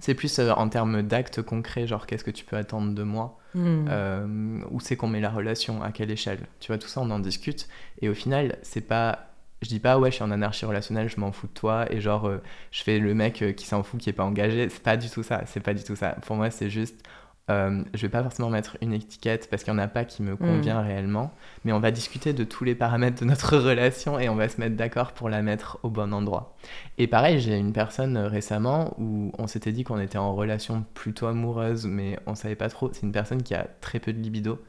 [0.00, 3.38] C'est plus euh, en termes d'actes concrets, genre qu'est-ce que tu peux attendre de moi
[3.54, 3.86] hmm.
[3.88, 7.10] euh, Où c'est qu'on met la relation À quelle échelle Tu vois, tout ça, on
[7.10, 7.68] en discute.
[8.00, 9.26] Et au final, c'est pas.
[9.60, 12.00] Je dis pas, ouais, je suis en anarchie relationnelle, je m'en fous de toi, et
[12.00, 14.68] genre, euh, je fais le mec qui s'en fout, qui est pas engagé.
[14.68, 15.42] C'est pas du tout ça.
[15.46, 16.10] C'est pas du tout ça.
[16.26, 17.02] Pour moi, c'est juste
[17.50, 20.22] euh, je vais pas forcément mettre une étiquette parce qu'il n'y en a pas qui
[20.22, 20.86] me convient mm.
[20.86, 21.32] réellement,
[21.64, 24.60] mais on va discuter de tous les paramètres de notre relation et on va se
[24.60, 26.56] mettre d'accord pour la mettre au bon endroit.
[26.98, 30.84] Et pareil, j'ai une personne euh, récemment où on s'était dit qu'on était en relation
[30.94, 32.90] plutôt amoureuse, mais on savait pas trop.
[32.92, 34.62] C'est une personne qui a très peu de libido.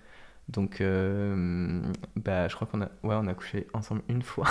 [0.47, 1.81] Donc, euh,
[2.15, 4.45] bah, je crois qu'on a, ouais, on a couché ensemble une fois.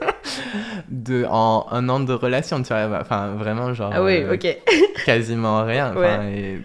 [0.88, 2.98] de, en un an de relation, tu vois.
[3.00, 3.92] Enfin, vraiment, genre.
[3.94, 4.58] Ah oui, ok.
[5.04, 5.94] quasiment rien.
[6.24, 6.60] Et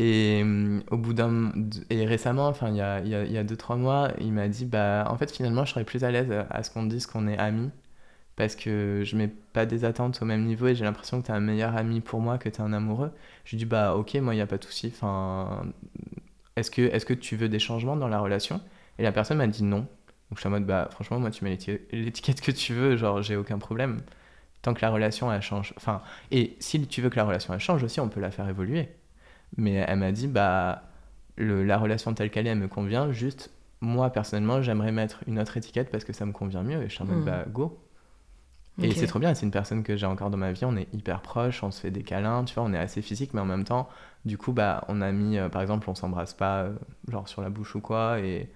[0.00, 1.52] et euh, au bout d'un
[1.90, 4.64] et récemment, enfin il y a, il y a deux trois mois, il m'a dit
[4.64, 7.36] bah en fait finalement je serais plus à l'aise à ce qu'on dise qu'on est
[7.38, 7.70] amis
[8.36, 11.32] parce que je mets pas des attentes au même niveau et j'ai l'impression que tu
[11.32, 13.12] es un meilleur ami pour moi que tu es un amoureux.
[13.44, 14.88] Je lui dis bah ok moi il y a pas de souci.
[14.94, 15.64] Enfin
[16.56, 18.60] est-ce que est-ce que tu veux des changements dans la relation?
[18.98, 19.80] Et la personne m'a dit non.
[19.80, 19.88] Donc
[20.36, 21.58] je suis en mode bah franchement moi tu mets
[21.92, 24.00] l'étiquette que tu veux genre j'ai aucun problème.
[24.62, 25.74] tant que la relation elle change.
[25.76, 28.48] Enfin, et si tu veux que la relation elle change aussi, on peut la faire
[28.48, 28.88] évoluer.
[29.56, 30.82] Mais elle m'a dit, bah,
[31.36, 33.12] le, la relation telle qu'elle est, elle me convient.
[33.12, 36.82] Juste, moi personnellement, j'aimerais mettre une autre étiquette parce que ça me convient mieux.
[36.82, 37.24] Et je suis en mode, hmm.
[37.24, 37.78] bah, go.
[38.82, 40.88] Et c'est trop bien, c'est une personne que j'ai encore dans ma vie, on est
[40.94, 43.44] hyper proches, on se fait des câlins, tu vois, on est assez physique, mais en
[43.44, 43.88] même temps,
[44.24, 46.72] du coup, bah, on a mis, euh, par exemple, on s'embrasse pas, euh,
[47.08, 48.48] genre sur la bouche ou quoi, et,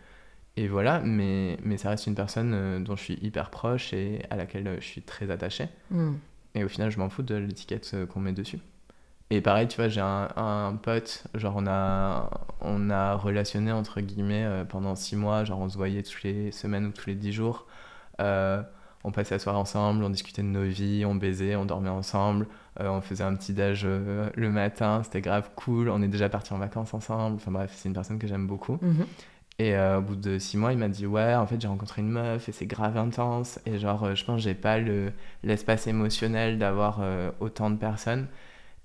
[0.56, 4.22] et voilà, mais, mais ça reste une personne euh, dont je suis hyper proche et
[4.30, 5.68] à laquelle je suis très attaché.
[5.90, 6.14] Hmm.
[6.54, 8.60] Et au final, je m'en fous de l'étiquette qu'on met dessus.
[9.30, 14.00] Et pareil, tu vois, j'ai un, un, pote, genre on a, on a relationné entre
[14.00, 17.14] guillemets euh, pendant six mois, genre on se voyait toutes les semaines ou tous les
[17.14, 17.66] dix jours.
[18.20, 18.62] Euh,
[19.02, 22.46] on passait la soirée ensemble, on discutait de nos vies, on baisait, on dormait ensemble,
[22.80, 26.52] euh, on faisait un petit déj le matin, c'était grave cool, on est déjà partis
[26.52, 27.36] en vacances ensemble.
[27.36, 28.78] Enfin bref, c'est une personne que j'aime beaucoup.
[28.82, 29.06] Mhm.
[29.60, 32.10] Et au bout de six mois, il m'a dit Ouais, en fait, j'ai rencontré une
[32.10, 33.60] meuf et c'est grave intense.
[33.66, 34.78] Et genre, je pense que j'ai pas
[35.44, 37.00] l'espace émotionnel d'avoir
[37.40, 38.26] autant de personnes.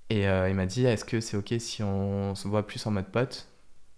[0.10, 2.92] Et euh, il m'a dit, est-ce que c'est ok si on se voit plus en
[2.92, 3.48] mode pote?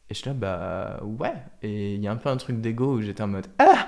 [0.10, 1.34] Et je suis là, bah ouais.
[1.62, 3.88] Et il y a un peu un truc d'ego où j'étais en mode, ah,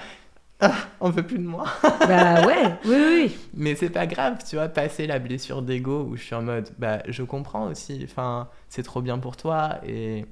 [0.61, 1.65] ah on veut plus de moi.
[1.81, 3.35] bah ouais, oui, oui.
[3.53, 6.69] Mais c'est pas grave, tu vois, passer la blessure d'ego où je suis en mode,
[6.77, 10.25] bah je comprends aussi, enfin, c'est trop bien pour toi et,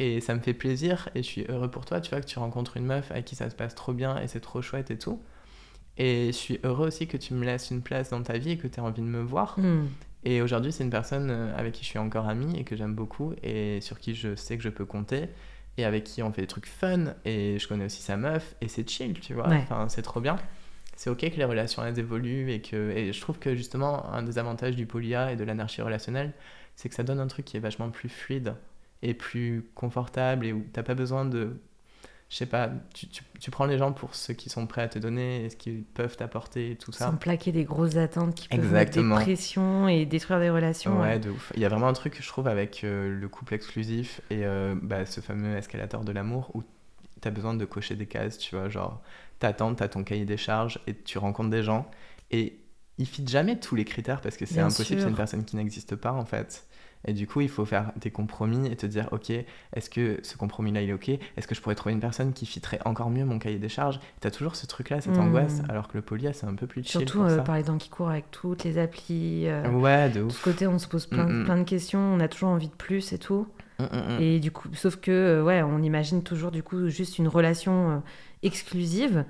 [0.00, 2.40] et ça me fait plaisir et je suis heureux pour toi, tu vois, que tu
[2.40, 4.98] rencontres une meuf avec qui ça se passe trop bien et c'est trop chouette et
[4.98, 5.22] tout.
[5.96, 8.56] Et je suis heureux aussi que tu me laisses une place dans ta vie et
[8.56, 9.58] que tu aies envie de me voir.
[9.58, 9.86] Hmm.
[10.24, 12.94] Et aujourd'hui, c'est une personne euh, avec qui je suis encore amie et que j'aime
[12.94, 15.28] beaucoup et sur qui je sais que je peux compter
[15.78, 18.68] et avec qui on fait des trucs fun et je connais aussi sa meuf et
[18.68, 19.48] c'est chill, tu vois.
[19.48, 20.36] Enfin, c'est trop bien.
[20.96, 24.22] C'est ok que les relations elles évoluent et que et je trouve que justement un
[24.22, 26.34] des avantages du polia et de l'anarchie relationnelle,
[26.76, 28.54] c'est que ça donne un truc qui est vachement plus fluide
[29.02, 31.56] et plus confortable et où t'as pas besoin de
[32.30, 34.88] je sais pas, tu, tu, tu, prends les gens pour ce qu'ils sont prêts à
[34.88, 37.06] te donner et ce qu'ils peuvent t'apporter et tout ça.
[37.06, 41.00] Sans plaquer des grosses attentes qui peuvent mettre des pressions et détruire des relations.
[41.00, 41.52] Ouais, de ouf.
[41.56, 44.76] Il y a vraiment un truc, je trouve, avec euh, le couple exclusif et euh,
[44.80, 46.62] bah, ce fameux escalator de l'amour où
[47.20, 49.02] tu as besoin de cocher des cases, tu vois, genre,
[49.40, 51.90] t'attends, t'as ton cahier des charges et tu rencontres des gens
[52.30, 52.60] et
[52.98, 55.96] ils fit jamais tous les critères parce que c'est impossible, c'est une personne qui n'existe
[55.96, 56.64] pas en fait.
[57.06, 60.36] Et du coup, il faut faire des compromis et te dire, ok, est-ce que ce
[60.36, 61.08] compromis-là, il est ok?
[61.08, 64.00] Est-ce que je pourrais trouver une personne qui fitterait encore mieux mon cahier des charges?
[64.20, 65.20] Tu as toujours ce truc-là, cette hmm.
[65.20, 67.00] angoisse, alors que le polia, c'est un peu plus chill.
[67.00, 69.46] Surtout euh, par les temps qui courent avec toutes les applis.
[69.46, 70.28] Euh, ouais, de ouf.
[70.28, 71.44] De ce côté, on se pose plein, mm, mm.
[71.44, 73.46] plein de questions, on a toujours envie de plus et tout.
[73.78, 77.28] Mm, et du coup, sauf que, euh, ouais, on imagine toujours du coup juste une
[77.28, 78.02] relation
[78.42, 79.24] exclusive.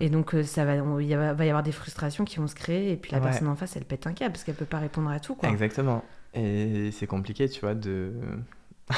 [0.00, 2.92] Et donc, ça va, il va y avoir des frustrations qui vont se créer.
[2.92, 5.10] Et puis la personne en face, elle pète un câble parce qu'elle peut pas répondre
[5.10, 5.34] à tout.
[5.34, 5.48] Quoi.
[5.48, 6.04] Exactement.
[6.36, 8.12] Et c'est compliqué, tu vois, de.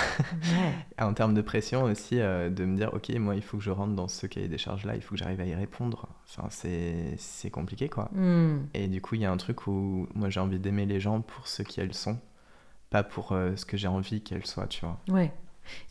[0.99, 3.71] en termes de pression aussi, euh, de me dire, ok, moi, il faut que je
[3.71, 6.09] rentre dans ce cahier des charges-là, il faut que j'arrive à y répondre.
[6.29, 8.11] Enfin, c'est compliqué, quoi.
[8.13, 8.67] Hmm.
[8.75, 11.21] Et du coup, il y a un truc où moi, j'ai envie d'aimer les gens
[11.21, 12.19] pour ce qu'elles sont,
[12.91, 14.99] pas pour euh, ce que j'ai envie qu'elles soient, tu vois.
[15.09, 15.33] Ouais.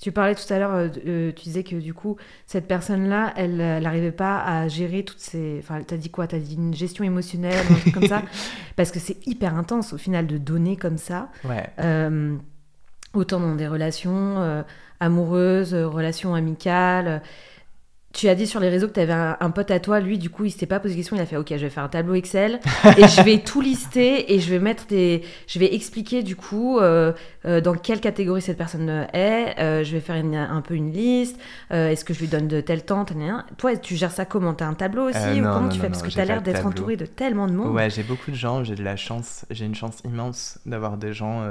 [0.01, 3.57] Tu parlais tout à l'heure, euh, euh, tu disais que du coup, cette personne-là, elle
[3.57, 5.57] n'arrivait pas à gérer toutes ces.
[5.59, 6.27] Enfin, t'as dit quoi?
[6.27, 8.21] T'as dit une gestion émotionnelle, un truc comme ça?
[8.75, 11.29] Parce que c'est hyper intense au final de donner comme ça.
[11.43, 11.69] Ouais.
[11.79, 12.35] Euh,
[13.13, 14.63] autant dans des relations
[14.99, 17.21] amoureuses, relations amicales
[18.17, 20.31] tu as dit sur les réseaux que tu avais un, pote à toi, lui, du
[20.31, 22.15] coup, il s'était pas posé question, il a fait OK, je vais faire un tableau
[22.15, 22.59] Excel
[22.97, 25.23] et je vais tout lister et je vais mettre des.
[25.45, 27.13] Je vais expliquer, du coup, euh,
[27.45, 29.59] euh, dans quelle catégorie cette personne est.
[29.59, 31.39] Euh, je vais faire un peu une liste.
[31.69, 33.05] Est-ce que je lui donne de tel temps
[33.57, 34.55] Toi, tu gères ça comment?
[34.55, 35.87] Tu as un tableau aussi ou comment tu fais?
[35.87, 37.71] Parce que tu as l'air d'être entouré de tellement de monde.
[37.71, 41.13] Ouais, j'ai beaucoup de gens, j'ai de la chance, j'ai une chance immense d'avoir des
[41.13, 41.45] gens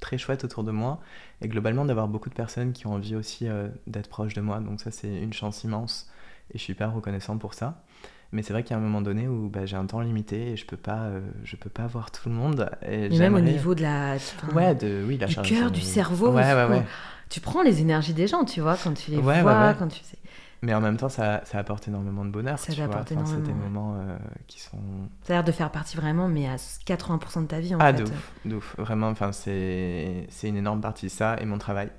[0.00, 0.98] très chouettes autour de moi
[1.40, 4.60] et globalement d'avoir beaucoup de personnes qui ont envie aussi euh, d'être proches de moi.
[4.60, 6.10] Donc ça c'est une chance immense
[6.52, 7.82] et je suis hyper reconnaissant pour ça.
[8.30, 10.52] Mais c'est vrai qu'il y a un moment donné où bah, j'ai un temps limité
[10.52, 12.68] et je peux pas, euh, je peux pas voir tout le monde.
[12.86, 14.16] Et même au niveau de la,
[14.54, 16.30] ouais, de, oui, la du cœur, du cerveau.
[16.32, 16.82] Ouais, ouais, ouais.
[17.30, 20.18] Tu prends les énergies des gens, tu vois, quand tu les vois, quand tu sais.
[20.62, 22.58] Mais en même temps, ça, ça apporte énormément de bonheur.
[22.58, 23.36] Ça tu apporte énormément.
[23.36, 24.16] C'est des moments euh,
[24.48, 24.78] qui sont.
[25.22, 27.94] Ça a l'air de faire partie vraiment, mais à 80% de ta vie en ah,
[27.94, 28.04] fait.
[28.04, 31.90] Ah, de ouf, Vraiment, enfin, c'est une énorme partie de ça et mon travail.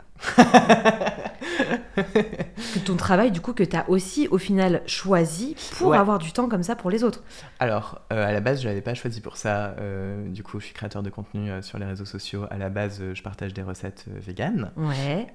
[2.74, 6.32] Que ton travail, du coup, que tu as aussi au final choisi pour avoir du
[6.32, 7.24] temps comme ça pour les autres.
[7.60, 9.76] Alors, euh, à la base, je l'avais pas choisi pour ça.
[9.80, 12.46] Euh, du coup, je suis créateur de contenu euh, sur les réseaux sociaux.
[12.50, 14.72] À la base, je partage des recettes véganes.
[14.78, 15.28] Ouais.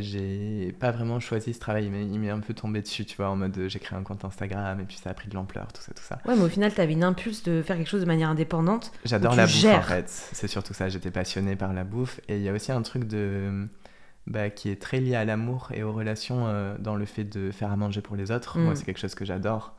[0.00, 3.28] j'ai pas vraiment choisi ce travail, mais il m'est un peu tombé dessus, tu vois,
[3.28, 5.82] en mode j'ai créé un compte Instagram et puis ça a pris de l'ampleur, tout
[5.82, 6.18] ça, tout ça.
[6.26, 8.92] Ouais, mais au final, tu avais une impulse de faire quelque chose de manière indépendante.
[9.04, 10.08] J'adore la bouffe, en fait.
[10.08, 10.88] C'est surtout ça.
[10.88, 12.20] J'étais passionnée par la bouffe.
[12.28, 13.66] Et il y a aussi un truc de
[14.26, 17.50] bah, qui est très lié à l'amour et aux relations euh, dans le fait de
[17.50, 18.58] faire à manger pour les autres.
[18.58, 18.76] Moi, mm.
[18.76, 19.74] c'est quelque chose que j'adore.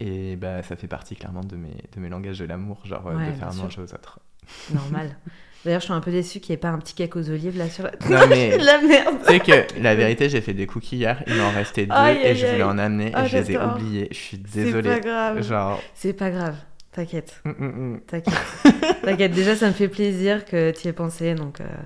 [0.00, 3.32] Et bah, ça fait partie clairement de mes, de mes langages de l'amour, genre de
[3.32, 4.20] faire manger aux autres.
[4.72, 5.16] Normal.
[5.64, 7.58] D'ailleurs, je suis un peu déçue qu'il n'y ait pas un petit cake aux olives
[7.58, 7.90] là sur la.
[8.08, 8.56] Non, mais.
[8.58, 9.16] la merde.
[9.24, 12.46] Sais que la vérité, j'ai fait des cookies hier, il m'en restait deux et je
[12.46, 14.08] voulais en amener et ah, je les ai oubliés.
[14.12, 14.88] Je suis désolée.
[14.88, 15.42] C'est pas grave.
[15.42, 15.82] Genre.
[15.94, 16.56] C'est pas grave.
[16.92, 17.40] T'inquiète.
[17.44, 18.00] Mm, mm, mm.
[18.06, 19.02] T'inquiète.
[19.02, 19.32] T'inquiète.
[19.32, 21.80] Déjà, ça me fait plaisir que tu y aies pensé, donc il euh,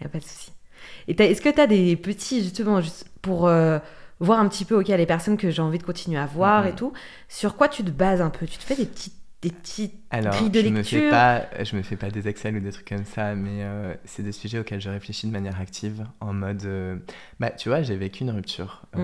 [0.00, 0.52] n'y a pas de souci.
[1.08, 3.78] Et est-ce que tu as des petits, justement, juste pour euh,
[4.20, 6.74] voir un petit peu, ok, les personnes que j'ai envie de continuer à voir et
[6.74, 6.92] tout,
[7.28, 8.46] sur quoi tu te bases un peu?
[8.46, 11.76] Tu te fais des petites des petites Alors, de je lecture me fais pas, je
[11.76, 14.58] me fais pas des Excel ou des trucs comme ça, mais euh, c'est des sujets
[14.58, 16.96] auxquels je réfléchis de manière active, en mode, euh,
[17.38, 19.00] bah, tu vois, j'ai vécu une rupture mm.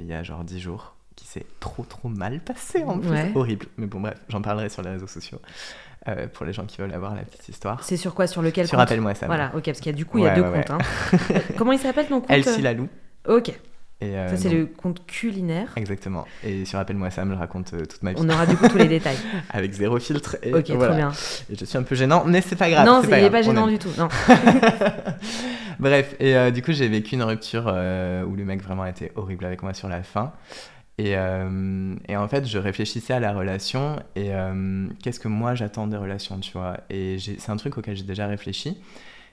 [0.00, 3.66] il y a genre 10 jours, qui s'est trop trop mal passée en plus, horrible.
[3.78, 5.40] Mais bon bref, j'en parlerai sur les réseaux sociaux.
[6.32, 7.82] Pour les gens qui veulent avoir la petite histoire.
[7.84, 9.26] C'est sur quoi Sur lequel Sur Appelle-moi ça.
[9.26, 10.70] Voilà, ok, parce qu'il y a du coup, il y a deux comptes.
[10.70, 10.78] Hein.
[11.56, 12.88] Comment il s'appelle ton compte Elsie Lalou.
[13.28, 13.52] Ok,
[14.02, 15.72] euh, ça, c'est le conte culinaire.
[15.76, 16.26] Exactement.
[16.42, 18.20] Et sur Appelle-moi Sam, je raconte euh, toute ma vie.
[18.20, 19.18] On aura du coup tous les détails.
[19.50, 20.36] Avec zéro filtre.
[20.42, 21.12] Et ok, trop bien.
[21.50, 22.86] Et je suis un peu gênant, mais c'est pas grave.
[22.86, 23.90] Non, il n'est pas gênant du tout.
[23.98, 24.08] Non.
[25.78, 29.44] Bref, et euh, du coup, j'ai vécu une rupture où le mec vraiment était horrible
[29.44, 30.32] avec moi sur la fin.
[31.02, 31.14] Et,
[32.08, 34.32] et en fait, je réfléchissais à la relation et
[35.02, 36.76] qu'est-ce que moi j'attends des relations, tu vois.
[36.90, 38.76] Et c'est un truc auquel j'ai déjà réfléchi.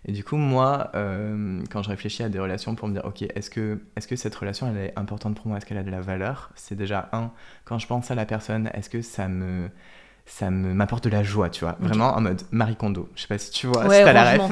[0.06, 3.24] Et du coup, moi, euh, quand je réfléchis à des relations pour me dire, ok,
[3.36, 5.58] est-ce que, est que cette relation, elle est importante pour moi?
[5.58, 6.52] Est-ce qu'elle a de la valeur?
[6.56, 7.32] C'est déjà un,
[7.66, 9.70] quand je pense à la personne, est-ce que ça me
[10.28, 11.78] ça m'apporte de la joie, tu vois.
[11.80, 13.10] Vraiment en mode Marie Kondo.
[13.16, 14.52] Je sais pas si tu vois, ouais, si t'as la ref.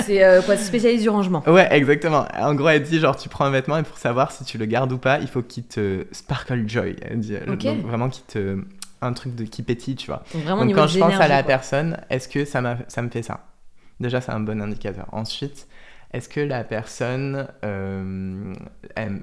[0.04, 1.42] c'est euh, quoi, spécialiste du rangement.
[1.48, 2.26] Ouais, exactement.
[2.38, 4.66] En gros, elle dit genre, tu prends un vêtement et pour savoir si tu le
[4.66, 6.96] gardes ou pas, il faut qu'il te sparkle joy.
[7.02, 8.58] Elle dit, donc, vraiment qu'il te.
[9.02, 10.22] Un truc de, qui pétille, tu vois.
[10.34, 13.46] Vraiment, donc quand je pense à la personne, est-ce que ça, ça me fait ça?
[13.98, 15.06] Déjà, c'est un bon indicateur.
[15.12, 15.66] Ensuite,
[16.12, 18.54] est-ce que la personne, euh,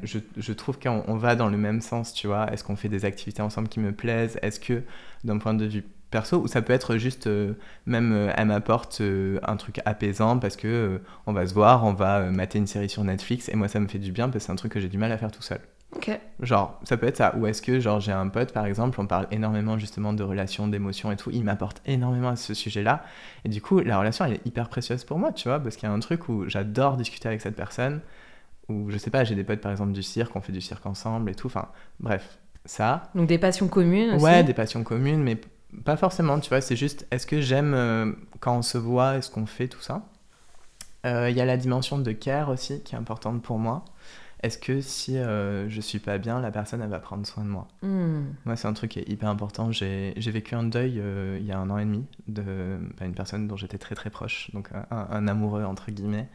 [0.04, 2.52] je, trouve qu'on va dans le même sens, tu vois?
[2.54, 4.40] Est-ce qu'on fait des activités ensemble qui me plaisent?
[4.42, 4.84] Est-ce que,
[5.24, 7.54] d'un point de vue perso, ou ça peut être juste, euh,
[7.86, 9.02] même, euh, elle m'apporte
[9.44, 13.04] un truc apaisant parce que on va se voir, on va mater une série sur
[13.04, 14.90] Netflix, et moi ça me fait du bien parce que c'est un truc que j'ai
[14.90, 15.60] du mal à faire tout seul.
[15.96, 16.20] Ok.
[16.42, 17.36] Genre, ça peut être ça.
[17.38, 20.68] Ou est-ce que, genre, j'ai un pote, par exemple, on parle énormément justement de relations,
[20.68, 21.30] d'émotions et tout.
[21.32, 23.04] Il m'apporte énormément à ce sujet-là.
[23.46, 25.88] Et du coup, la relation, elle est hyper précieuse pour moi, tu vois, parce qu'il
[25.88, 28.02] y a un truc où j'adore discuter avec cette personne.
[28.68, 30.86] Ou je sais pas, j'ai des potes, par exemple, du cirque, on fait du cirque
[30.86, 31.48] ensemble et tout.
[31.48, 31.70] Enfin,
[32.02, 33.10] bref, ça.
[33.16, 34.26] Donc des passions communes aussi.
[34.26, 35.40] Ouais, des passions communes, mais
[35.86, 36.60] pas forcément, tu vois.
[36.60, 40.02] C'est juste, est-ce que j'aime euh, quand on se voit, est-ce qu'on fait tout ça?
[41.06, 43.86] Euh, Il y a la dimension de care aussi qui est importante pour moi
[44.44, 47.50] est-ce que si euh, je suis pas bien, la personne elle va prendre soin de
[47.50, 48.26] moi hmm.
[48.46, 49.72] Moi, c'est un truc qui est hyper important.
[49.72, 53.16] J'ai vécu un deuil euh, il y a un an et demi de bah, une
[53.16, 56.30] personne dont j'étais très très proche, donc un, amoureux entre guillemets.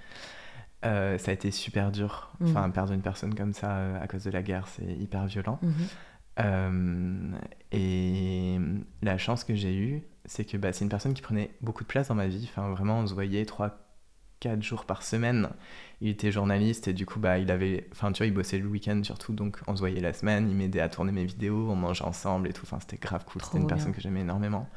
[0.85, 2.33] Euh, ça a été super dur.
[2.41, 2.49] Hmm.
[2.49, 5.61] Enfin, perdre une personne comme ça à cause de la guerre, c'est hyper violent.
[5.63, 7.37] Mhm.
[7.73, 8.59] et
[9.03, 11.89] la chance que j'ai eue, c'est que bah, c'est une personne qui prenait beaucoup de
[11.89, 12.49] place dans ma vie.
[12.51, 13.79] Enfin, vraiment, on se voyait trois,
[14.43, 15.51] quatre jours par semaine.
[16.01, 18.67] Il était journaliste et du coup bah il avait enfin tu vois il bossait le
[18.67, 21.77] week-end surtout donc on se voyait la semaine il m'aidait à tourner mes vidéos on
[21.77, 22.65] mangeait ensemble et tout.
[22.65, 23.41] Enfin c'était grave cool.
[23.41, 24.69] C'était une personne que j'aimais énormément.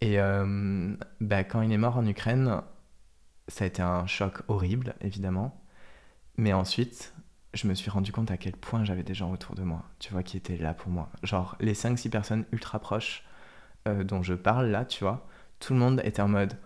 [0.00, 2.62] Et euh, bah, quand il est mort en Ukraine
[3.46, 5.62] ça a été un choc horrible évidemment.
[6.36, 7.14] Mais ensuite
[7.54, 10.12] je me suis rendu compte à quel point j'avais des gens autour de moi tu
[10.12, 11.10] vois qui étaient là pour moi.
[11.22, 13.22] Genre les 5-6 personnes ultra proches
[13.86, 15.28] euh, dont je parle là tu vois
[15.60, 16.56] tout le monde était en mode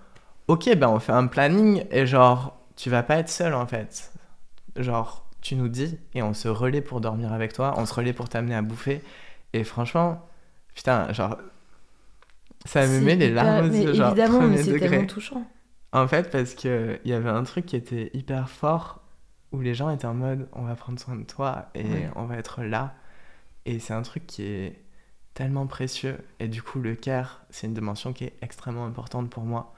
[0.49, 4.13] ok ben on fait un planning et genre tu vas pas être seul en fait.
[4.77, 8.13] Genre, tu nous dis et on se relaie pour dormir avec toi, on se relaie
[8.13, 9.03] pour t'amener à bouffer.
[9.53, 10.27] Et franchement,
[10.75, 11.37] putain, genre,
[12.65, 13.95] ça me met les larmes aux yeux.
[13.95, 15.47] Genre, évidemment, mais c'est tellement touchant.
[15.93, 19.01] En fait, parce qu'il y avait un truc qui était hyper fort
[19.53, 21.85] où les gens étaient en mode on va prendre soin de toi et
[22.17, 22.95] on va être là.
[23.67, 24.83] Et c'est un truc qui est
[25.35, 26.19] tellement précieux.
[26.41, 29.74] Et du coup, le care, c'est une dimension qui est extrêmement importante pour moi.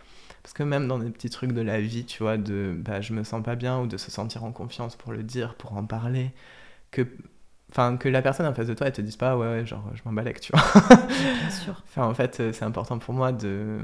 [0.46, 3.12] Parce que même dans des petits trucs de la vie, tu vois, de bah, je
[3.12, 5.84] me sens pas bien ou de se sentir en confiance pour le dire, pour en
[5.84, 6.30] parler,
[6.92, 7.04] que,
[7.72, 9.82] enfin, que la personne en face de toi, elle te dise pas, ouais, ouais genre,
[9.94, 10.62] je m'en balèque, tu vois.
[11.08, 11.82] Bien sûr.
[11.88, 13.80] Enfin, en fait, euh, c'est important pour moi de,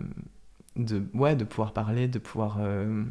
[0.77, 3.03] de, ouais, de pouvoir parler, de pouvoir euh,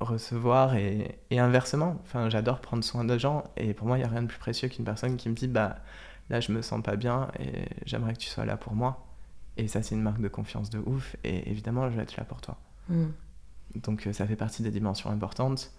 [0.00, 2.00] recevoir et, et, inversement.
[2.02, 4.40] Enfin, j'adore prendre soin de gens et pour moi, il n'y a rien de plus
[4.40, 5.76] précieux qu'une personne qui me dit, bah,
[6.30, 9.06] là, je me sens pas bien et j'aimerais que tu sois là pour moi.
[9.56, 11.14] Et ça, c'est une marque de confiance de ouf.
[11.22, 12.58] Et évidemment, je vais être là pour toi.
[12.88, 13.06] Mm.
[13.76, 15.72] Donc euh, ça fait partie des dimensions importantes.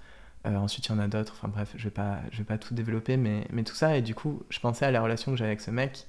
[0.46, 1.34] Euh, ensuite, il y en a d'autres.
[1.36, 3.98] Enfin bref, je vais pas, je vais pas tout développer, mais, mais tout ça.
[3.98, 6.08] Et du coup, je pensais à la relation que j'avais avec ce mec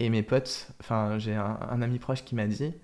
[0.00, 0.68] et mes potes.
[0.80, 2.74] Enfin, j'ai un, ami proche qui m'a dit,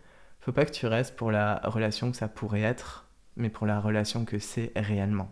[0.41, 3.81] faut pas que tu restes pour la relation que ça pourrait être, mais pour la
[3.81, 5.31] relation que c'est réellement.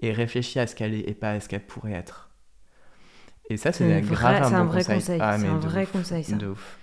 [0.00, 2.30] Et réfléchis à ce qu'elle est et pas à ce qu'elle pourrait être.
[3.50, 5.18] Et ça, c'est grave un, vrai conseil.
[5.20, 6.36] Ah, c'est un vrai conseil, ça.
[6.36, 6.78] De ouf.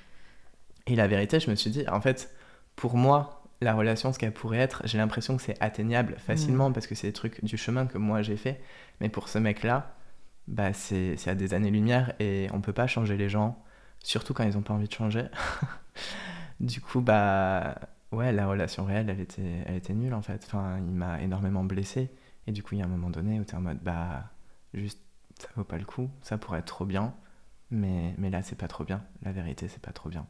[0.88, 2.34] Et la vérité, je me suis dit, en fait,
[2.75, 6.73] pour moi, la relation, ce qu'elle pourrait être, j'ai l'impression que c'est atteignable facilement mm.
[6.73, 8.62] parce que c'est des trucs du chemin que moi j'ai fait.
[9.01, 9.95] Mais pour ce mec-là,
[10.47, 13.62] bah, c'est à des années-lumière et on peut pas changer les gens,
[13.99, 15.25] surtout quand ils ont pas envie de changer.
[16.60, 17.75] du coup, bah
[18.12, 20.43] ouais, la relation réelle, elle était, elle était nulle en fait.
[20.45, 22.12] Enfin, il m'a énormément blessé.
[22.47, 24.32] Et du coup, il y a un moment donné où tu es en mode, bah,
[24.73, 25.01] juste,
[25.39, 27.15] ça vaut pas le coup, ça pourrait être trop bien.
[27.71, 29.04] Mais, mais là, c'est pas trop bien.
[29.23, 30.28] La vérité, c'est pas trop bien.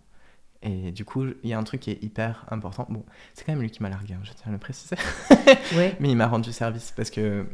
[0.65, 2.88] Et du coup, il y a un truc qui est hyper important.
[2.89, 4.95] Bon, c'est quand même lui qui m'a largué, hein, je tiens à le préciser.
[5.75, 5.95] ouais.
[5.99, 7.45] Mais il m'a rendu service parce que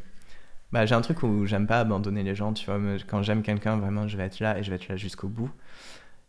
[0.71, 2.79] bah, j'ai un truc où j'aime pas abandonner les gens, tu vois.
[3.07, 5.51] Quand j'aime quelqu'un, vraiment, je vais être là et je vais être là jusqu'au bout.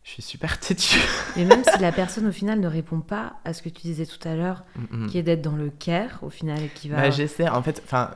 [0.03, 0.99] Je suis super têtu.
[1.37, 4.05] Mais même si la personne, au final, ne répond pas à ce que tu disais
[4.05, 5.07] tout à l'heure, mm, mm.
[5.07, 6.97] qui est d'être dans le care, au final, et qui va.
[6.97, 8.11] Bah, j'essaie, en fait, enfin,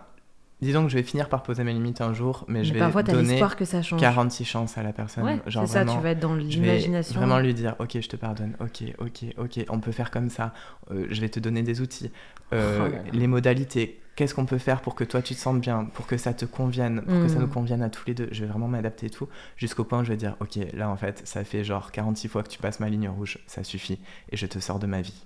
[0.60, 3.04] Disons que je vais finir par poser mes limites un jour, mais, je vais parfois,
[3.04, 4.00] donner que ça change.
[4.00, 5.24] 46 chances à la personne.
[5.24, 7.20] Ouais, c'est ça, tu vas être dans l'imagination.
[7.20, 10.54] Vraiment lui dire, ok, je te pardonne, ok, ok, ok, on peut faire comme ça.
[10.92, 12.12] Euh, je vais te donner des outils,
[12.54, 14.00] euh, oh les modalités.
[14.16, 16.46] Qu'est-ce qu'on peut faire pour que toi tu te sentes bien, pour que ça te
[16.46, 17.52] convienne, pour que ça nous mm.
[17.52, 18.28] convienne à tous les deux?
[18.32, 20.98] Je vais vraiment m'adapter et tout, jusqu'au point où je vais dire, ok, là en
[20.98, 24.00] fait, ça fait genre 46 fois que tu passes ma ligne rouge, ça suffit,
[24.32, 25.24] et je te sors de ma vie.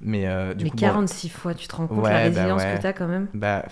[0.00, 2.86] Mais, euh, du Mais 46 fois, tu te rends compte la bah résilience que tu
[2.86, 3.26] as quand même?
[3.34, 3.66] Bah.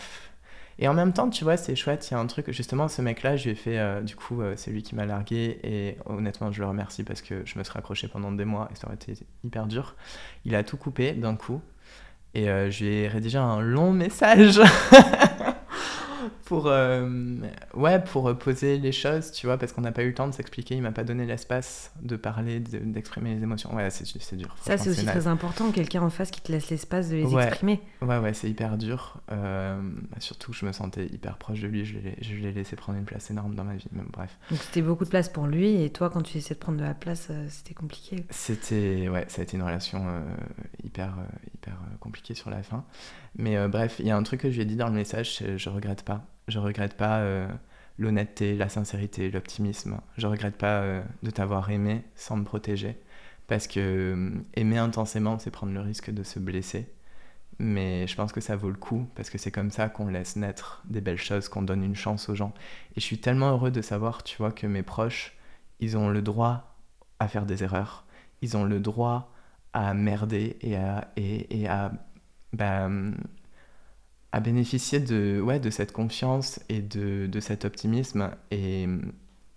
[0.81, 2.09] Et en même temps, tu vois, c'est chouette.
[2.11, 4.41] Il y a un truc, justement, ce mec-là, je lui ai fait, euh, du coup,
[4.43, 5.59] euh, c'est lui qui m'a largué.
[5.65, 8.77] Et honnêtement, je le remercie parce que je me serais accroché pendant des mois et
[8.77, 9.97] ça aurait été hyper dur.
[10.45, 11.61] Il a tout coupé d'un coup.
[12.35, 14.61] Et euh, je lui ai rédigé un long message
[16.45, 17.37] pour, euh,
[17.75, 20.33] ouais, pour poser les choses, tu vois, parce qu'on n'a pas eu le temps de
[20.33, 23.75] s'expliquer, il m'a pas donné l'espace de parler, d'exprimer les émotions.
[23.75, 24.57] Ouais, c'est dur.
[24.63, 27.81] Ça, c'est aussi très important, quelqu'un en face qui te laisse l'espace de les exprimer.
[28.03, 29.21] Ouais, ouais, c'est hyper dur.
[29.31, 29.81] Euh,
[30.19, 33.31] surtout que je me sentais hyper proche de lui, je l'ai laissé prendre une place
[33.31, 34.37] énorme dans ma vie, même bref.
[34.51, 36.85] Donc c'était beaucoup de place pour lui, et toi, quand tu essayais de prendre de
[36.85, 38.25] la place, euh, c'était compliqué.
[38.31, 40.05] C'était, ouais, ça a été une relation
[40.83, 41.15] hyper,
[41.55, 42.85] hyper compliquée sur la fin.
[43.39, 45.43] Mais bref, il y a un truc que je lui ai dit dans le message,
[45.57, 47.47] je regrette pas je regrette pas euh,
[47.99, 50.01] l'honnêteté, la sincérité, l'optimisme.
[50.17, 52.99] Je regrette pas euh, de t'avoir aimé sans me protéger.
[53.47, 56.93] Parce que euh, aimer intensément, c'est prendre le risque de se blesser.
[57.61, 60.37] Mais je pense que ça vaut le coup, parce que c'est comme ça qu'on laisse
[60.37, 62.55] naître des belles choses, qu'on donne une chance aux gens.
[62.97, 65.37] Et je suis tellement heureux de savoir, tu vois, que mes proches,
[65.81, 66.77] ils ont le droit
[67.19, 68.05] à faire des erreurs.
[68.43, 69.33] Ils ont le droit
[69.73, 71.93] à merder et à
[72.53, 72.89] bah,
[74.33, 78.87] à bénéficier de, ouais, de cette confiance et de, de cet optimisme et,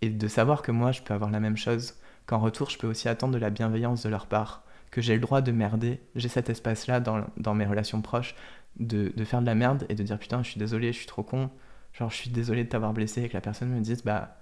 [0.02, 2.88] et, de savoir que moi je peux avoir la même chose, qu'en retour je peux
[2.88, 6.30] aussi attendre de la bienveillance de leur part, que j'ai le droit de merder, j'ai
[6.30, 8.36] cet espace-là dans, dans, mes relations proches,
[8.80, 11.08] de, de, faire de la merde et de dire putain je suis désolé, je suis
[11.08, 11.50] trop con,
[11.94, 14.38] genre je suis désolé de t'avoir blessé et que la personne me dise bah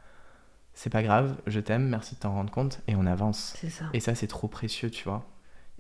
[0.76, 3.58] c'est pas grave, je t'aime, merci de t'en rendre compte et on avance.
[3.68, 3.86] Ça.
[3.94, 5.26] Et ça c'est trop précieux tu vois.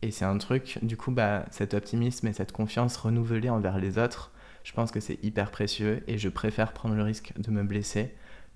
[0.01, 3.97] Et c'est un truc, du coup, bah, cet optimisme et cette confiance renouvelée envers les
[3.97, 4.31] autres,
[4.63, 8.13] je pense que c'est hyper précieux et je préfère prendre le risque de me blesser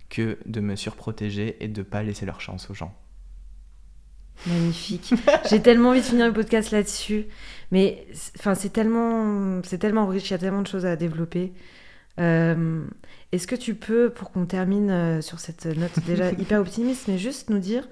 [0.10, 2.96] que de me surprotéger et de ne pas laisser leur chance aux gens.
[4.48, 5.14] Magnifique.
[5.50, 7.26] J'ai tellement envie de finir le podcast là-dessus.
[7.72, 8.06] Mais
[8.38, 11.54] enfin, c'est tellement, c'est tellement riche, il y a tellement de choses à développer.
[12.20, 12.86] Euh,
[13.32, 17.18] est-ce que tu peux, pour qu'on termine euh, sur cette note déjà hyper optimiste, mais
[17.18, 17.88] juste nous dire,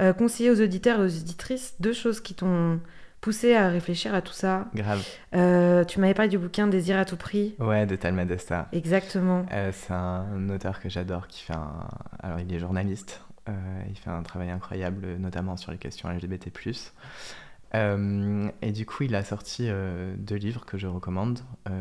[0.00, 2.80] euh, conseiller aux auditeurs et aux auditrices deux choses qui t'ont
[3.26, 4.68] poussé à réfléchir à tout ça.
[4.72, 5.04] Grave.
[5.34, 7.56] Euh, tu m'avais parlé du bouquin Désir à tout prix.
[7.58, 8.68] Ouais, de Talma Desta.
[8.72, 9.44] Exactement.
[9.52, 11.88] Euh, c'est un auteur que j'adore qui fait un.
[12.20, 13.22] Alors, il est journaliste.
[13.48, 13.52] Euh,
[13.88, 16.52] il fait un travail incroyable, notamment sur les questions LGBT.
[17.74, 19.68] et du coup, il a sorti
[20.18, 21.40] deux livres que je recommande.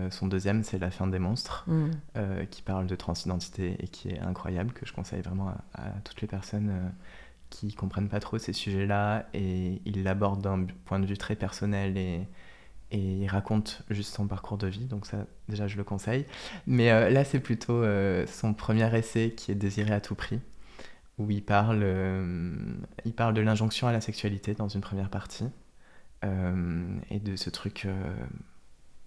[0.09, 2.47] son deuxième, c'est La fin des monstres, mm.
[2.49, 6.21] qui parle de transidentité et qui est incroyable, que je conseille vraiment à, à toutes
[6.21, 6.91] les personnes
[7.55, 11.97] qui comprennent pas trop ces sujets-là et il l'aborde d'un point de vue très personnel
[11.97, 12.27] et,
[12.91, 16.25] et il raconte juste son parcours de vie, donc ça déjà je le conseille.
[16.67, 20.41] Mais euh, là c'est plutôt euh, son premier essai qui est Désiré à tout prix,
[21.17, 22.55] où il parle, euh,
[23.05, 25.47] il parle de l'injonction à la sexualité dans une première partie
[27.11, 27.87] et de ce truc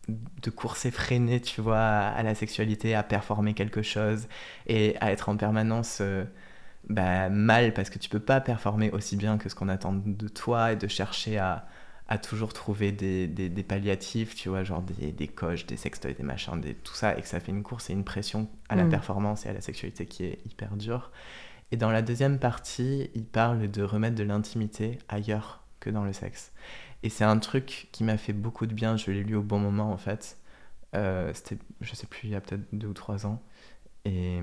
[0.09, 4.29] de course effrénée, tu vois, à la sexualité, à performer quelque chose
[4.69, 6.01] et à être en permanence
[6.89, 10.29] bah, mal parce que tu peux pas performer aussi bien que ce qu'on attend de
[10.29, 11.67] toi et de chercher à,
[12.09, 16.15] à toujours trouver des, des, des, palliatifs, tu vois, genre des, des coches, des sextoys,
[16.15, 18.77] des machins, des, tout ça, et que ça fait une course et une pression à
[18.77, 18.91] la mm.
[18.91, 21.11] performance et à la sexualité qui est hyper dure.
[21.71, 26.15] Et dans la deuxième partie, il parle de remettre de l'intimité ailleurs que dans le
[26.15, 26.53] sexe.
[27.03, 29.59] Et c'est un truc qui m'a fait beaucoup de bien, je l'ai lu au bon
[29.59, 30.39] moment en fait.
[30.95, 33.43] Euh, C'était, je sais plus, il y a peut-être deux ou trois ans.
[34.05, 34.41] Et,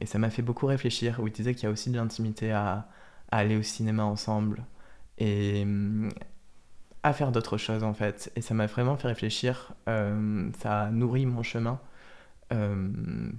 [0.00, 2.52] et ça m'a fait beaucoup réfléchir, où il disait qu'il y a aussi de l'intimité
[2.52, 2.88] à,
[3.30, 4.64] aller au cinéma ensemble
[5.18, 5.66] et
[7.02, 8.30] à faire d'autres choses en fait.
[8.36, 11.80] Et ça m'a vraiment fait réfléchir, ça a nourri mon chemin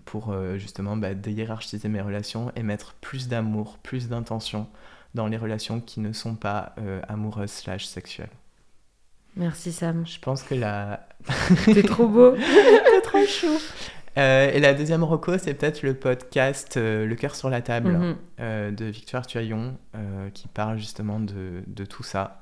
[0.03, 4.67] pour justement bah, déhiérarchiser mes relations et mettre plus d'amour, plus d'intention
[5.13, 6.75] dans les relations qui ne sont pas
[7.07, 8.29] amoureuses slash sexuelles.
[9.37, 10.05] Merci Sam.
[10.07, 11.07] Je pense que la...
[11.65, 12.35] T'es trop beau.
[12.35, 13.59] T'es trop chou.
[14.17, 17.91] Euh, et la deuxième reco, c'est peut-être le podcast euh, Le cœur sur la table
[17.91, 18.15] mhm.
[18.39, 19.77] euh, de Victoire Tuaillon,
[20.33, 22.41] qui parle justement de, de, tout ça,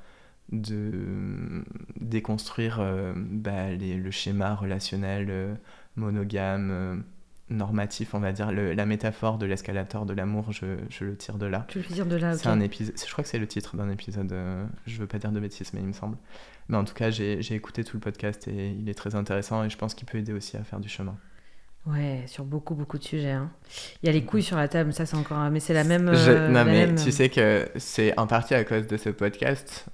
[0.51, 1.63] de
[1.99, 2.81] déconstruire
[3.15, 5.57] bah, les, le schéma relationnel
[5.95, 7.03] monogame,
[7.49, 11.45] normatif, on va dire, la métaphore de l'escalator de l'amour, je, je, le tire de
[11.45, 11.65] là.
[11.67, 13.89] Tu le tires de là, C'est un épisode, je crois que c'est le titre d'un
[13.89, 14.35] épisode,
[14.87, 16.17] je veux pas dire de bêtises, mais il me semble.
[16.69, 19.69] Mais en tout cas, j'ai écouté tout le podcast et il est très intéressant et
[19.69, 21.17] je pense qu'il peut aider aussi à faire du chemin.
[21.85, 23.31] Ouais, sur beaucoup, beaucoup de sujets.
[23.31, 23.51] Hein.
[24.01, 25.37] Il y a les couilles sur la table, ça c'est encore.
[25.51, 26.09] Mais c'est la même.
[26.09, 29.87] Euh, non, mais tu sais que c'est en partie à cause de ce podcast,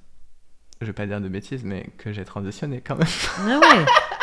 [0.82, 3.08] je vais pas dire de bêtises, mais que j'ai transitionné quand même.
[3.40, 3.86] Ah ouais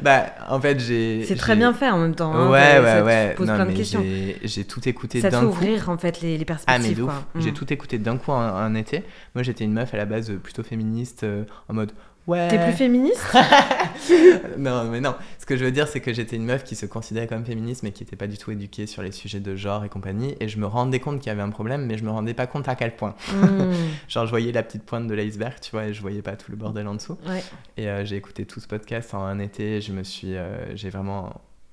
[0.00, 1.24] Bah, en fait, j'ai.
[1.26, 2.32] C'est très bien fait en même temps.
[2.34, 3.34] Hein, ouais, ouais, ouais.
[3.36, 4.02] Pose plein de questions.
[4.42, 5.34] J'ai tout écouté d'un coup.
[5.34, 7.06] Ça ouvrir en fait les, les perspectives.
[7.08, 7.54] Ah, mais J'ai mm.
[7.54, 9.04] tout écouté d'un coup un, été.
[9.34, 11.92] Moi, j'étais une meuf à la base plutôt féministe, euh, en mode
[12.26, 12.48] Ouais.
[12.48, 13.24] T'es plus féministe?
[14.58, 15.14] Non, mais non.
[15.38, 17.82] Ce que je veux dire, c'est que j'étais une meuf qui se considérait comme féministe,
[17.82, 20.34] mais qui n'était pas du tout éduquée sur les sujets de genre et compagnie.
[20.40, 22.46] Et je me rendais compte qu'il y avait un problème, mais je me rendais pas
[22.46, 23.14] compte à quel point.
[23.32, 23.72] Hmm.
[24.08, 26.50] Genre, je voyais la petite pointe de l'iceberg, tu vois, et je voyais pas tout
[26.50, 27.16] le bordel en dessous.
[27.26, 27.42] Ouais.
[27.76, 29.80] Et euh, j'ai écouté tout ce podcast en un été.
[29.80, 30.36] Je me suis.
[30.36, 31.32] Euh, j'ai vraiment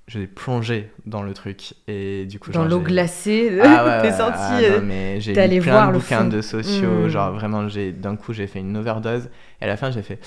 [0.09, 4.79] j'ai plongé dans le truc et du coup dans l'eau glacée ah t'es senti ah,
[4.79, 7.09] non, mais j'ai lu plein de bouquins de sociaux hmm.
[7.09, 9.29] genre vraiment j'ai d'un coup j'ai fait une overdose
[9.61, 10.19] et à la fin j'ai fait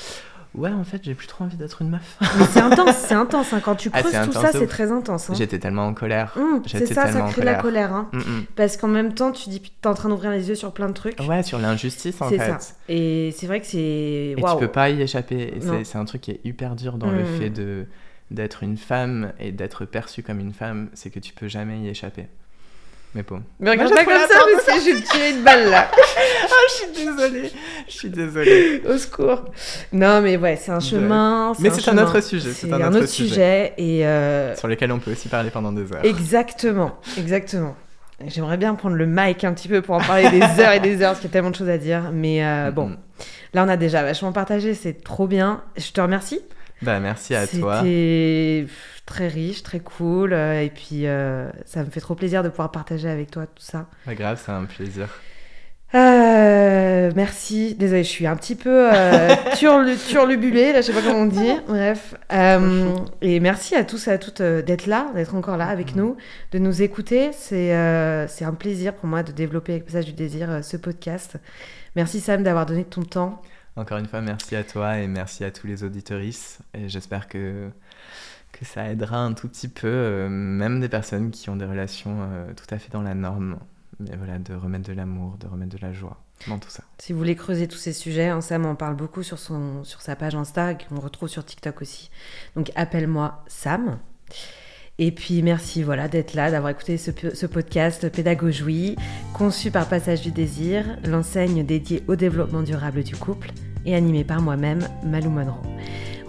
[0.54, 3.52] ouais en fait j'ai plus trop envie d'être une meuf mais c'est intense c'est intense
[3.52, 3.60] hein.
[3.64, 5.34] quand tu ah, creuses tout ça c'est très intense hein.
[5.36, 8.08] j'étais tellement en colère mmh, c'est ça ça crée la colère hein.
[8.12, 8.44] Mmh, mmh.
[8.54, 10.94] parce qu'en même temps tu dis t'es en train d'ouvrir les yeux sur plein de
[10.94, 12.58] trucs ouais sur l'injustice en fait ça.
[12.88, 16.30] et c'est vrai que c'est et tu peux pas y échapper c'est un truc qui
[16.30, 17.86] est hyper dur dans le fait de
[18.32, 21.88] d'être une femme et d'être perçue comme une femme, c'est que tu peux jamais y
[21.88, 22.26] échapper.
[23.14, 23.42] Mais bon.
[23.60, 25.90] Mais regarde pas comme ça parce que j'ai tiré une balle là.
[25.94, 25.98] oh,
[26.68, 27.52] je suis désolée.
[27.86, 28.82] Je suis désolée.
[28.88, 29.44] Au secours.
[29.92, 31.52] Non, mais ouais, c'est un chemin.
[31.58, 32.52] Mais c'est un, autre sujet.
[32.52, 33.74] C'est un, autre sujet.
[33.76, 36.04] et euh, Sur lequel on peut aussi parler pendant des heures.
[36.04, 36.98] Exactement.
[37.18, 37.76] Exactement.
[38.26, 41.02] J'aimerais bien prendre le mic un petit peu pour en parler des heures et des
[41.02, 42.10] heures parce qu'il y a tellement de choses à dire.
[42.12, 42.96] Mais euh, bon,
[43.52, 45.62] là on a déjà vachement partagé, c'est trop bien.
[45.76, 46.40] Je te remercie.
[46.82, 47.78] Bah, merci à toi.
[47.80, 48.66] C'était
[49.06, 50.32] très riche, très cool.
[50.32, 53.62] Euh, et puis, euh, ça me fait trop plaisir de pouvoir partager avec toi tout
[53.62, 53.86] ça.
[54.04, 55.08] Pas grave, c'est un plaisir.
[55.94, 57.74] Euh, merci.
[57.74, 59.34] Désolée, je suis un petit peu euh,
[60.08, 61.52] turlubulée, là, je sais pas comment on dit.
[61.68, 62.14] Bref.
[63.20, 66.16] et merci à tous et à toutes d'être là, d'être encore là avec nous,
[66.52, 67.30] de nous écouter.
[67.32, 67.76] C'est
[68.28, 71.36] c'est un plaisir pour moi de développer avec Passage du Désir ce podcast.
[71.94, 73.42] Merci Sam d'avoir donné ton temps.
[73.76, 76.60] Encore une fois, merci à toi et merci à tous les auditoristes.
[76.74, 77.70] Et j'espère que,
[78.52, 82.18] que ça aidera un tout petit peu, euh, même des personnes qui ont des relations
[82.20, 83.58] euh, tout à fait dans la norme.
[83.98, 86.82] Mais voilà, de remettre de l'amour, de remettre de la joie dans tout ça.
[86.98, 90.00] Si vous voulez creuser tous ces sujets, hein, Sam en parle beaucoup sur, son, sur
[90.00, 92.10] sa page Insta, qu'on retrouve sur TikTok aussi.
[92.56, 93.98] Donc appelle-moi Sam.
[94.99, 98.97] Et puis merci voilà d'être là, d'avoir écouté ce, podcast Pédagogie,
[99.32, 103.51] conçu par Passage du Désir, l'enseigne dédiée au développement durable du couple
[103.86, 105.62] et animé par moi-même, Malou Monroe.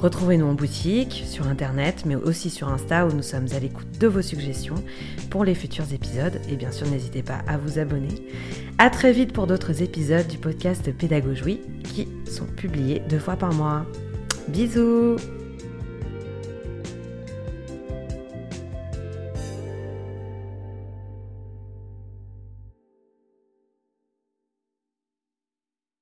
[0.04, 4.08] Retrouvez-nous en boutique, sur internet, mais aussi sur Insta où nous sommes à l'écoute de
[4.08, 4.76] vos suggestions
[5.30, 6.42] pour les futurs épisodes.
[6.50, 8.28] Et bien sûr, n'hésitez pas à vous abonner.
[8.80, 13.54] À très vite pour d'autres épisodes du podcast Pédagogie qui sont publiés deux fois par
[13.54, 13.86] mois.
[14.50, 15.16] Bisous